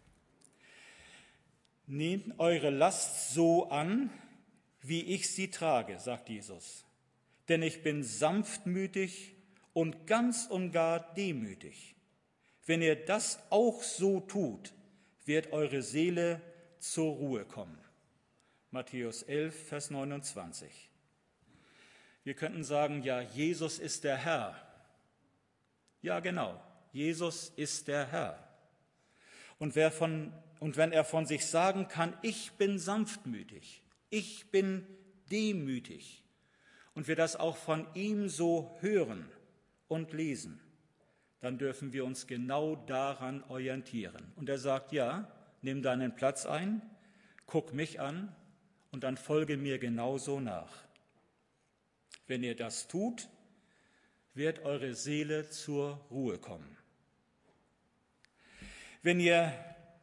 Nehmt 1.86 2.40
eure 2.40 2.70
Last 2.70 3.34
so 3.34 3.70
an, 3.70 4.10
wie 4.82 5.02
ich 5.02 5.30
sie 5.30 5.50
trage, 5.50 6.00
sagt 6.00 6.30
Jesus. 6.30 6.86
Denn 7.50 7.62
ich 7.62 7.84
bin 7.84 8.04
sanftmütig 8.04 9.36
und 9.74 10.08
ganz 10.08 10.48
und 10.48 10.72
gar 10.72 11.14
demütig. 11.14 11.96
Wenn 12.66 12.82
ihr 12.82 12.96
das 12.96 13.40
auch 13.50 13.84
so 13.84 14.22
tut, 14.22 14.74
wird 15.26 15.52
eure 15.52 15.82
Seele 15.82 16.42
zur 16.80 17.14
Ruhe 17.14 17.46
kommen. 17.46 17.78
Matthäus 18.72 19.24
11, 19.24 19.68
Vers 19.68 19.92
29. 19.92 20.91
Wir 22.24 22.34
könnten 22.34 22.64
sagen, 22.64 23.04
ja, 23.04 23.22
Jesus 23.22 23.80
ist 23.80 24.04
der 24.04 24.18
Herr. 24.18 24.56
Ja, 26.02 26.20
genau, 26.20 26.62
Jesus 26.92 27.50
ist 27.56 27.88
der 27.88 28.08
Herr. 28.08 28.48
Und, 29.60 29.76
wer 29.76 29.92
von, 29.92 30.34
und 30.60 30.78
wenn 30.78 30.92
er 30.92 31.04
von 31.04 31.26
sich 31.26 31.46
sagen 31.46 31.88
kann, 31.88 32.18
ich 32.22 32.52
bin 32.54 32.80
sanftmütig, 32.80 33.84
ich 34.10 34.50
bin 34.52 34.86
demütig, 35.32 36.24
und 36.94 37.08
wir 37.08 37.16
das 37.16 37.38
auch 37.38 37.56
von 37.56 37.88
ihm 37.94 38.28
so 38.28 38.78
hören, 38.82 39.26
und 39.92 40.14
lesen, 40.14 40.62
dann 41.42 41.58
dürfen 41.58 41.92
wir 41.92 42.06
uns 42.06 42.26
genau 42.26 42.78
daran 42.78 43.44
orientieren. 43.50 44.32
Und 44.38 44.48
er 44.48 44.58
sagt, 44.58 44.94
ja, 44.94 45.30
nimm 45.62 45.82
deinen 45.82 46.16
Platz 46.16 46.46
ein, 46.46 46.82
guck 47.46 47.74
mich 47.74 48.00
an 48.00 48.34
und 48.92 49.04
dann 49.04 49.18
folge 49.18 49.58
mir 49.58 49.80
genauso 49.80 50.40
nach. 50.40 50.72
Wenn 52.32 52.44
ihr 52.44 52.56
das 52.56 52.88
tut, 52.88 53.28
wird 54.36 54.60
eure 54.60 54.94
Seele 54.94 55.50
zur 55.50 56.00
Ruhe 56.10 56.38
kommen. 56.38 56.78
Wenn 59.04 59.20
ihr 59.20 59.52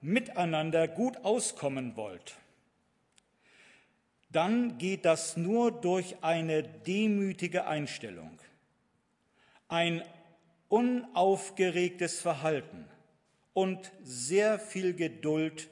miteinander 0.02 0.88
gut 0.88 1.24
auskommen 1.24 1.96
wollt, 1.96 2.36
dann 4.30 4.76
geht 4.76 5.06
das 5.06 5.38
nur 5.38 5.72
durch 5.72 6.22
eine 6.22 6.62
demütige 6.62 7.66
Einstellung 7.66 8.38
ein 9.68 10.02
unaufgeregtes 10.68 12.20
Verhalten 12.20 12.84
und 13.54 13.90
sehr 14.02 14.58
viel 14.58 14.92
Geduld 14.92 15.70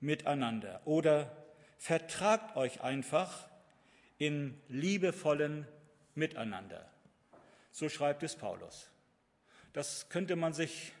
miteinander. 0.00 0.80
Oder 0.86 1.36
vertragt 1.78 2.56
euch 2.56 2.80
einfach 2.80 3.48
in 4.18 4.60
liebevollen 4.66 5.68
Miteinander. 6.14 6.90
So 7.72 7.88
schreibt 7.88 8.22
es 8.22 8.36
Paulus. 8.36 8.90
Das 9.72 10.08
könnte 10.08 10.36
man 10.36 10.52
sich 10.52 10.92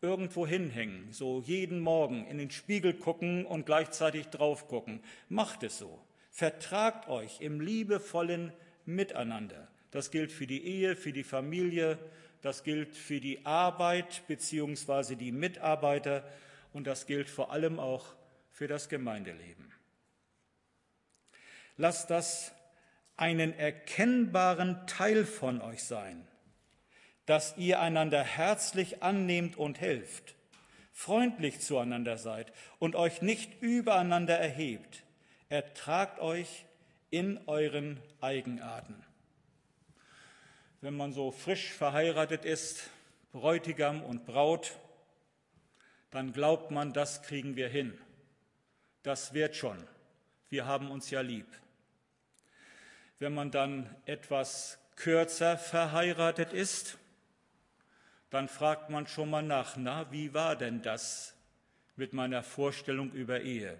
irgendwo 0.00 0.46
hinhängen, 0.46 1.12
so 1.12 1.40
jeden 1.40 1.80
Morgen 1.80 2.26
in 2.26 2.38
den 2.38 2.50
Spiegel 2.50 2.94
gucken 2.94 3.46
und 3.46 3.66
gleichzeitig 3.66 4.28
drauf 4.28 4.68
gucken. 4.68 5.00
Macht 5.28 5.62
es 5.62 5.78
so. 5.78 6.00
Vertragt 6.30 7.08
euch 7.08 7.40
im 7.40 7.60
liebevollen 7.60 8.52
Miteinander. 8.84 9.68
Das 9.90 10.10
gilt 10.10 10.30
für 10.30 10.46
die 10.46 10.64
Ehe, 10.64 10.94
für 10.94 11.12
die 11.12 11.24
Familie, 11.24 11.98
das 12.42 12.62
gilt 12.62 12.94
für 12.94 13.20
die 13.20 13.44
Arbeit 13.44 14.22
beziehungsweise 14.28 15.16
die 15.16 15.32
Mitarbeiter 15.32 16.24
und 16.72 16.86
das 16.86 17.06
gilt 17.06 17.28
vor 17.28 17.50
allem 17.50 17.80
auch 17.80 18.14
für 18.52 18.68
das 18.68 18.88
Gemeindeleben. 18.88 19.72
Lasst 21.76 22.10
das 22.10 22.52
einen 23.18 23.52
erkennbaren 23.52 24.86
Teil 24.86 25.26
von 25.26 25.60
euch 25.60 25.84
sein, 25.84 26.26
dass 27.26 27.54
ihr 27.58 27.80
einander 27.80 28.24
herzlich 28.24 29.02
annehmt 29.02 29.58
und 29.58 29.78
helft, 29.82 30.34
freundlich 30.92 31.60
zueinander 31.60 32.16
seid 32.16 32.50
und 32.78 32.96
euch 32.96 33.20
nicht 33.20 33.60
übereinander 33.60 34.38
erhebt. 34.38 35.04
Ertragt 35.50 36.18
euch 36.20 36.64
in 37.10 37.38
euren 37.46 38.00
Eigenarten 38.22 39.04
wenn 40.80 40.96
man 40.96 41.12
so 41.12 41.30
frisch 41.30 41.72
verheiratet 41.72 42.44
ist, 42.44 42.90
Bräutigam 43.32 44.02
und 44.02 44.24
Braut, 44.24 44.78
dann 46.10 46.32
glaubt 46.32 46.70
man, 46.70 46.92
das 46.92 47.22
kriegen 47.22 47.56
wir 47.56 47.68
hin. 47.68 47.98
Das 49.02 49.34
wird 49.34 49.56
schon. 49.56 49.76
Wir 50.48 50.66
haben 50.66 50.90
uns 50.90 51.10
ja 51.10 51.20
lieb. 51.20 51.46
Wenn 53.18 53.34
man 53.34 53.50
dann 53.50 53.94
etwas 54.04 54.78
kürzer 54.96 55.58
verheiratet 55.58 56.52
ist, 56.52 56.98
dann 58.30 58.48
fragt 58.48 58.90
man 58.90 59.06
schon 59.06 59.30
mal 59.30 59.42
nach, 59.42 59.76
na, 59.76 60.10
wie 60.12 60.34
war 60.34 60.54
denn 60.54 60.82
das 60.82 61.34
mit 61.96 62.12
meiner 62.12 62.42
Vorstellung 62.42 63.10
über 63.12 63.40
Ehe? 63.40 63.76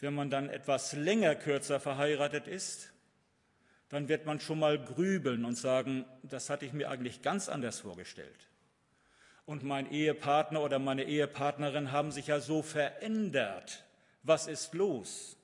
Wenn 0.00 0.14
man 0.14 0.30
dann 0.30 0.48
etwas 0.48 0.94
länger 0.94 1.34
kürzer 1.34 1.80
verheiratet 1.80 2.46
ist, 2.48 2.92
dann 3.88 4.08
wird 4.08 4.24
man 4.24 4.40
schon 4.40 4.58
mal 4.58 4.82
grübeln 4.82 5.44
und 5.44 5.56
sagen, 5.56 6.06
das 6.22 6.48
hatte 6.48 6.64
ich 6.64 6.72
mir 6.72 6.88
eigentlich 6.90 7.20
ganz 7.20 7.48
anders 7.48 7.80
vorgestellt. 7.80 8.48
Und 9.44 9.64
mein 9.64 9.90
Ehepartner 9.90 10.62
oder 10.62 10.78
meine 10.78 11.04
Ehepartnerin 11.04 11.92
haben 11.92 12.10
sich 12.10 12.28
ja 12.28 12.40
so 12.40 12.62
verändert. 12.62 13.84
Was 14.22 14.46
ist 14.46 14.72
los? 14.72 15.36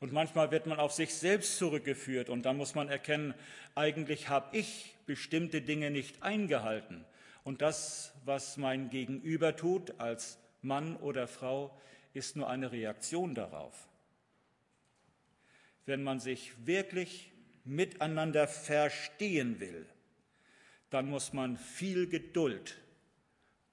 Und 0.00 0.12
manchmal 0.12 0.50
wird 0.50 0.66
man 0.66 0.78
auf 0.78 0.92
sich 0.92 1.14
selbst 1.14 1.56
zurückgeführt 1.56 2.28
und 2.28 2.42
dann 2.44 2.56
muss 2.56 2.74
man 2.74 2.88
erkennen, 2.88 3.34
eigentlich 3.74 4.28
habe 4.28 4.56
ich 4.56 4.94
bestimmte 5.06 5.62
Dinge 5.62 5.90
nicht 5.90 6.22
eingehalten. 6.22 7.04
Und 7.44 7.62
das, 7.62 8.12
was 8.24 8.56
mein 8.56 8.90
Gegenüber 8.90 9.56
tut 9.56 9.98
als 9.98 10.38
Mann 10.62 10.96
oder 10.96 11.28
Frau, 11.28 11.78
ist 12.12 12.36
nur 12.36 12.50
eine 12.50 12.72
Reaktion 12.72 13.34
darauf. 13.34 13.88
Wenn 15.86 16.02
man 16.02 16.20
sich 16.20 16.66
wirklich 16.66 17.30
miteinander 17.64 18.48
verstehen 18.48 19.60
will, 19.60 19.86
dann 20.90 21.08
muss 21.08 21.32
man 21.32 21.56
viel 21.56 22.08
Geduld 22.08 22.76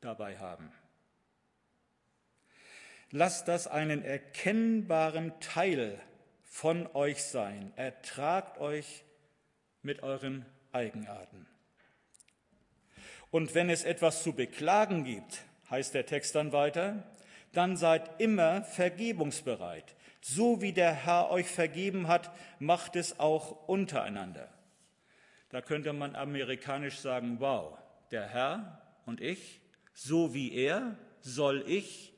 dabei 0.02 0.38
haben. 0.38 0.72
Lasst 3.12 3.48
das 3.48 3.68
einen 3.68 4.04
erkennbaren 4.04 5.40
Teil 5.40 6.02
von 6.54 6.88
euch 6.94 7.24
sein. 7.24 7.74
Ertragt 7.78 8.60
euch 8.60 9.04
mit 9.82 10.04
euren 10.04 10.46
Eigenarten. 10.72 11.48
Und 13.32 13.56
wenn 13.56 13.72
es 13.72 13.84
etwas 13.84 14.22
zu 14.22 14.34
beklagen 14.34 15.04
gibt, 15.04 15.46
heißt 15.72 15.96
der 15.96 16.06
Text 16.06 16.36
dann 16.36 16.52
weiter, 16.52 17.12
dann 17.54 17.76
seid 17.76 18.22
immer 18.22 18.62
vergebungsbereit. 18.62 19.96
So 20.22 20.62
wie 20.62 20.74
der 20.74 20.94
Herr 20.94 21.32
euch 21.32 21.48
vergeben 21.48 22.08
hat, 22.08 22.32
macht 22.60 22.96
es 22.96 23.20
auch 23.20 23.68
untereinander. 23.68 24.48
Da 25.50 25.60
könnte 25.60 25.92
man 25.92 26.16
amerikanisch 26.16 27.00
sagen, 27.00 27.40
wow, 27.40 27.80
der 28.12 28.28
Herr 28.28 28.80
und 29.08 29.22
ich, 29.22 29.60
so 29.92 30.36
wie 30.36 30.54
er, 30.54 31.00
soll 31.20 31.64
ich. 31.68 32.14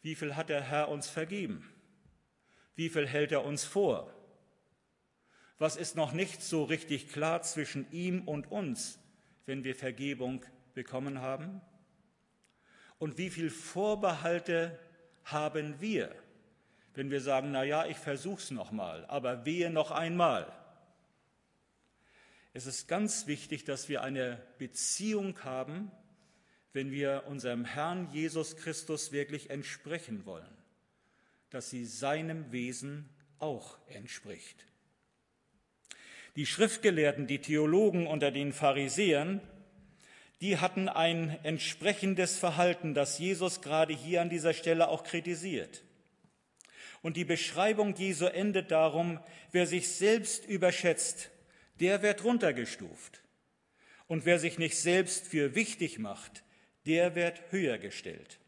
Wie 0.00 0.14
viel 0.14 0.34
hat 0.34 0.48
der 0.48 0.62
Herr 0.62 0.88
uns 0.88 1.10
vergeben? 1.10 1.70
Wie 2.76 2.88
viel 2.88 3.06
hält 3.06 3.32
er 3.32 3.44
uns 3.44 3.64
vor? 3.64 4.12
Was 5.58 5.76
ist 5.76 5.94
noch 5.94 6.12
nicht 6.12 6.42
so 6.42 6.64
richtig 6.64 7.08
klar 7.08 7.42
zwischen 7.42 7.90
ihm 7.92 8.26
und 8.26 8.50
uns, 8.50 8.98
wenn 9.46 9.62
wir 9.62 9.74
Vergebung 9.74 10.44
bekommen 10.74 11.20
haben? 11.20 11.60
Und 12.98 13.18
wie 13.18 13.30
viel 13.30 13.50
Vorbehalte 13.50 14.78
haben 15.24 15.80
wir, 15.80 16.14
wenn 16.94 17.10
wir 17.10 17.20
sagen, 17.20 17.52
na 17.52 17.62
ja, 17.62 17.86
ich 17.86 17.96
versuch's 17.96 18.50
noch 18.50 18.72
mal, 18.72 19.04
aber 19.06 19.44
wehe 19.44 19.70
noch 19.70 19.90
einmal? 19.90 20.52
Es 22.52 22.66
ist 22.66 22.88
ganz 22.88 23.26
wichtig, 23.26 23.64
dass 23.64 23.88
wir 23.88 24.02
eine 24.02 24.40
Beziehung 24.58 25.42
haben, 25.44 25.90
wenn 26.72 26.90
wir 26.90 27.24
unserem 27.26 27.64
Herrn 27.64 28.10
Jesus 28.12 28.56
Christus 28.56 29.12
wirklich 29.12 29.50
entsprechen 29.50 30.26
wollen 30.26 30.63
dass 31.54 31.70
sie 31.70 31.84
seinem 31.84 32.50
Wesen 32.50 33.08
auch 33.38 33.78
entspricht. 33.88 34.66
Die 36.34 36.46
Schriftgelehrten, 36.46 37.28
die 37.28 37.38
Theologen 37.38 38.08
unter 38.08 38.32
den 38.32 38.52
Pharisäern, 38.52 39.40
die 40.40 40.58
hatten 40.58 40.88
ein 40.88 41.38
entsprechendes 41.44 42.38
Verhalten, 42.38 42.92
das 42.92 43.20
Jesus 43.20 43.60
gerade 43.60 43.94
hier 43.94 44.20
an 44.20 44.30
dieser 44.30 44.52
Stelle 44.52 44.88
auch 44.88 45.04
kritisiert. 45.04 45.84
Und 47.02 47.16
die 47.16 47.24
Beschreibung 47.24 47.94
Jesu 47.94 48.26
endet 48.26 48.72
darum, 48.72 49.20
wer 49.52 49.68
sich 49.68 49.88
selbst 49.88 50.46
überschätzt, 50.46 51.30
der 51.78 52.02
wird 52.02 52.24
runtergestuft. 52.24 53.22
Und 54.08 54.26
wer 54.26 54.40
sich 54.40 54.58
nicht 54.58 54.76
selbst 54.76 55.28
für 55.28 55.54
wichtig 55.54 56.00
macht, 56.00 56.42
der 56.84 57.14
wird 57.14 57.40
höher 57.50 57.78
gestellt. 57.78 58.40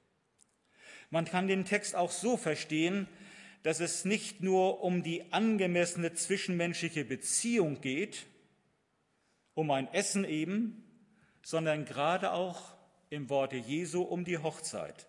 Man 1.11 1.25
kann 1.25 1.49
den 1.49 1.64
Text 1.64 1.95
auch 1.95 2.11
so 2.11 2.37
verstehen, 2.37 3.09
dass 3.62 3.81
es 3.81 4.05
nicht 4.05 4.42
nur 4.42 4.83
um 4.83 5.03
die 5.03 5.33
angemessene 5.33 6.14
zwischenmenschliche 6.14 7.05
Beziehung 7.05 7.81
geht, 7.81 8.27
um 9.55 9.71
ein 9.71 9.92
Essen 9.92 10.25
eben, 10.25 10.85
sondern 11.42 11.85
gerade 11.85 12.33
auch 12.33 12.75
im 13.11 13.31
Worte 13.31 13.57
Jesu 13.57 14.03
um 14.03 14.25
die 14.25 14.38
Hochzeit, 14.38 15.09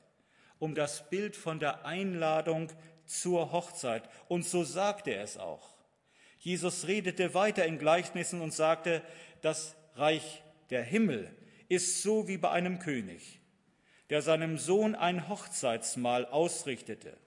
um 0.60 0.76
das 0.76 1.10
Bild 1.10 1.36
von 1.36 1.60
der 1.60 1.86
Einladung 1.86 2.72
zur 3.06 3.52
Hochzeit. 3.52 4.10
Und 4.28 4.46
so 4.46 4.64
sagte 4.64 5.12
er 5.12 5.24
es 5.24 5.38
auch. 5.38 5.76
Jesus 6.40 6.88
redete 6.88 7.34
weiter 7.34 7.66
in 7.66 7.80
Gleichnissen 7.80 8.42
und 8.42 8.54
sagte, 8.54 9.02
das 9.42 9.76
Reich 9.96 10.44
der 10.70 10.84
Himmel 10.84 11.36
ist 11.70 12.02
so 12.02 12.28
wie 12.28 12.38
bei 12.38 12.52
einem 12.52 12.80
König 12.80 13.40
der 14.10 14.22
seinem 14.22 14.58
Sohn 14.58 14.96
ein 14.96 15.28
Hochzeitsmahl 15.28 16.26
ausrichtete. 16.26 17.18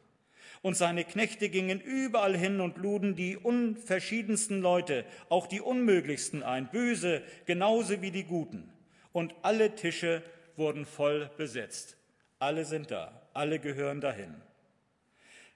Und 0.63 0.77
seine 0.77 1.05
Knechte 1.05 1.49
gingen 1.49 1.81
überall 1.81 2.37
hin 2.37 2.61
und 2.61 2.77
luden 2.77 3.17
die 3.17 3.37
unverschiedensten 3.37 4.61
Leute, 4.61 5.05
auch 5.31 5.47
die 5.47 5.61
unmöglichsten 5.61 6.43
ein, 6.43 6.71
böse 6.71 7.23
genauso 7.47 8.03
wie 8.03 8.11
die 8.11 8.25
guten. 8.25 8.71
Und 9.13 9.35
alle 9.43 9.75
Tische 9.75 10.23
wurden 10.57 10.85
voll 10.85 11.31
besetzt. 11.37 11.97
Alle 12.39 12.65
sind 12.65 12.91
da, 12.91 13.23
alle 13.33 13.59
gehören 13.59 14.01
dahin. 14.01 14.35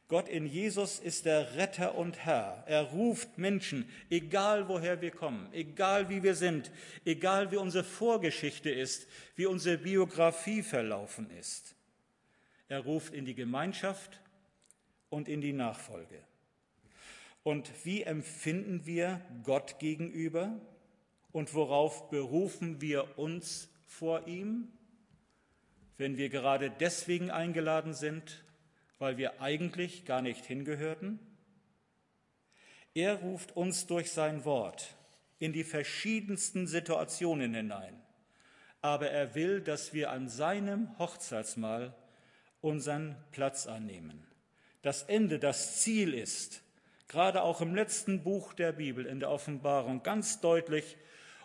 Gott 0.08 0.28
in 0.28 0.46
Jesus 0.46 0.98
ist 0.98 1.24
der 1.24 1.56
Retter 1.56 1.94
und 1.94 2.18
Herr. 2.18 2.62
Er 2.66 2.82
ruft 2.82 3.38
Menschen, 3.38 3.88
egal 4.10 4.68
woher 4.68 5.00
wir 5.00 5.10
kommen, 5.10 5.48
egal 5.52 6.10
wie 6.10 6.22
wir 6.22 6.34
sind, 6.34 6.70
egal 7.06 7.50
wie 7.50 7.56
unsere 7.56 7.84
Vorgeschichte 7.84 8.70
ist, 8.70 9.08
wie 9.34 9.46
unsere 9.46 9.78
Biografie 9.78 10.62
verlaufen 10.62 11.30
ist. 11.30 11.74
Er 12.68 12.80
ruft 12.80 13.14
in 13.14 13.24
die 13.24 13.34
Gemeinschaft 13.34 14.20
und 15.08 15.28
in 15.28 15.40
die 15.40 15.52
Nachfolge. 15.54 16.18
Und 17.42 17.70
wie 17.84 18.02
empfinden 18.02 18.84
wir 18.84 19.20
Gott 19.42 19.78
gegenüber 19.78 20.60
und 21.32 21.54
worauf 21.54 22.10
berufen 22.10 22.80
wir 22.80 23.18
uns 23.18 23.68
vor 23.86 24.26
ihm, 24.26 24.68
wenn 25.96 26.16
wir 26.16 26.28
gerade 26.28 26.70
deswegen 26.70 27.30
eingeladen 27.30 27.94
sind, 27.94 28.43
weil 28.98 29.16
wir 29.16 29.40
eigentlich 29.40 30.04
gar 30.04 30.22
nicht 30.22 30.44
hingehörten? 30.44 31.18
Er 32.94 33.16
ruft 33.16 33.56
uns 33.56 33.86
durch 33.86 34.12
sein 34.12 34.44
Wort 34.44 34.94
in 35.38 35.52
die 35.52 35.64
verschiedensten 35.64 36.66
Situationen 36.66 37.54
hinein, 37.54 38.00
aber 38.80 39.10
er 39.10 39.34
will, 39.34 39.60
dass 39.60 39.92
wir 39.92 40.10
an 40.10 40.28
seinem 40.28 40.96
Hochzeitsmahl 40.98 41.94
unseren 42.60 43.16
Platz 43.32 43.66
annehmen. 43.66 44.26
Das 44.82 45.02
Ende, 45.02 45.38
das 45.38 45.80
Ziel 45.80 46.14
ist, 46.14 46.62
gerade 47.08 47.42
auch 47.42 47.60
im 47.60 47.74
letzten 47.74 48.22
Buch 48.22 48.54
der 48.54 48.72
Bibel, 48.72 49.06
in 49.06 49.20
der 49.20 49.30
Offenbarung, 49.30 50.02
ganz 50.02 50.40
deutlich 50.40 50.96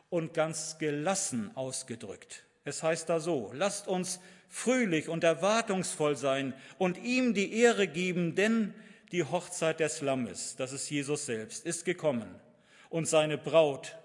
und 0.09 0.33
ganz 0.33 0.77
gelassen 0.77 1.55
ausgedrückt. 1.55 2.45
Es 2.63 2.83
heißt 2.83 3.09
da 3.09 3.19
so, 3.19 3.51
lasst 3.53 3.87
uns 3.87 4.19
fröhlich 4.49 5.07
und 5.07 5.23
erwartungsvoll 5.23 6.15
sein 6.15 6.53
und 6.77 6.97
ihm 6.97 7.33
die 7.33 7.53
Ehre 7.53 7.87
geben, 7.87 8.35
denn 8.35 8.73
die 9.11 9.23
Hochzeit 9.23 9.79
des 9.79 10.01
Lammes, 10.01 10.55
das 10.57 10.73
ist 10.73 10.89
Jesus 10.89 11.25
selbst, 11.25 11.65
ist 11.65 11.85
gekommen 11.85 12.35
und 12.89 13.07
seine 13.07 13.37
Braut, 13.37 13.97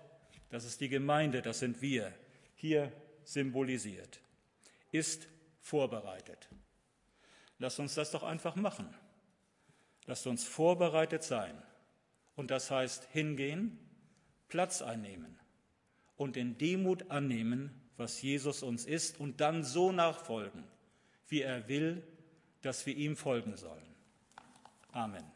das 0.51 0.65
ist 0.65 0.81
die 0.81 0.89
Gemeinde, 0.89 1.43
das 1.43 1.59
sind 1.59 1.83
wir, 1.83 2.13
hier 2.55 2.93
symbolisiert, 3.25 4.21
ist 4.93 5.27
vorbereitet. 5.61 6.49
Lasst 7.59 7.81
uns 7.81 7.95
das 7.95 8.11
doch 8.11 8.23
einfach 8.23 8.57
machen. 8.57 8.95
Lasst 10.07 10.27
uns 10.27 10.45
vorbereitet 10.45 11.23
sein. 11.23 11.61
Und 12.37 12.51
das 12.51 12.71
heißt 12.71 13.09
hingehen, 13.13 13.79
Platz 14.49 14.83
einnehmen 14.83 15.39
und 16.17 16.37
in 16.37 16.59
Demut 16.59 17.11
annehmen, 17.11 17.84
was 17.97 18.21
Jesus 18.23 18.63
uns 18.63 18.87
ist 18.87 19.21
und 19.21 19.41
dann 19.41 19.65
so 19.65 19.93
nachfolgen, 19.93 20.65
wie 21.29 21.43
er 21.43 21.69
will, 21.69 22.03
dass 22.63 22.87
wir 22.87 22.97
ihm 22.97 23.17
folgen 23.17 23.57
sollen. 23.57 23.95
Amen. 24.93 25.34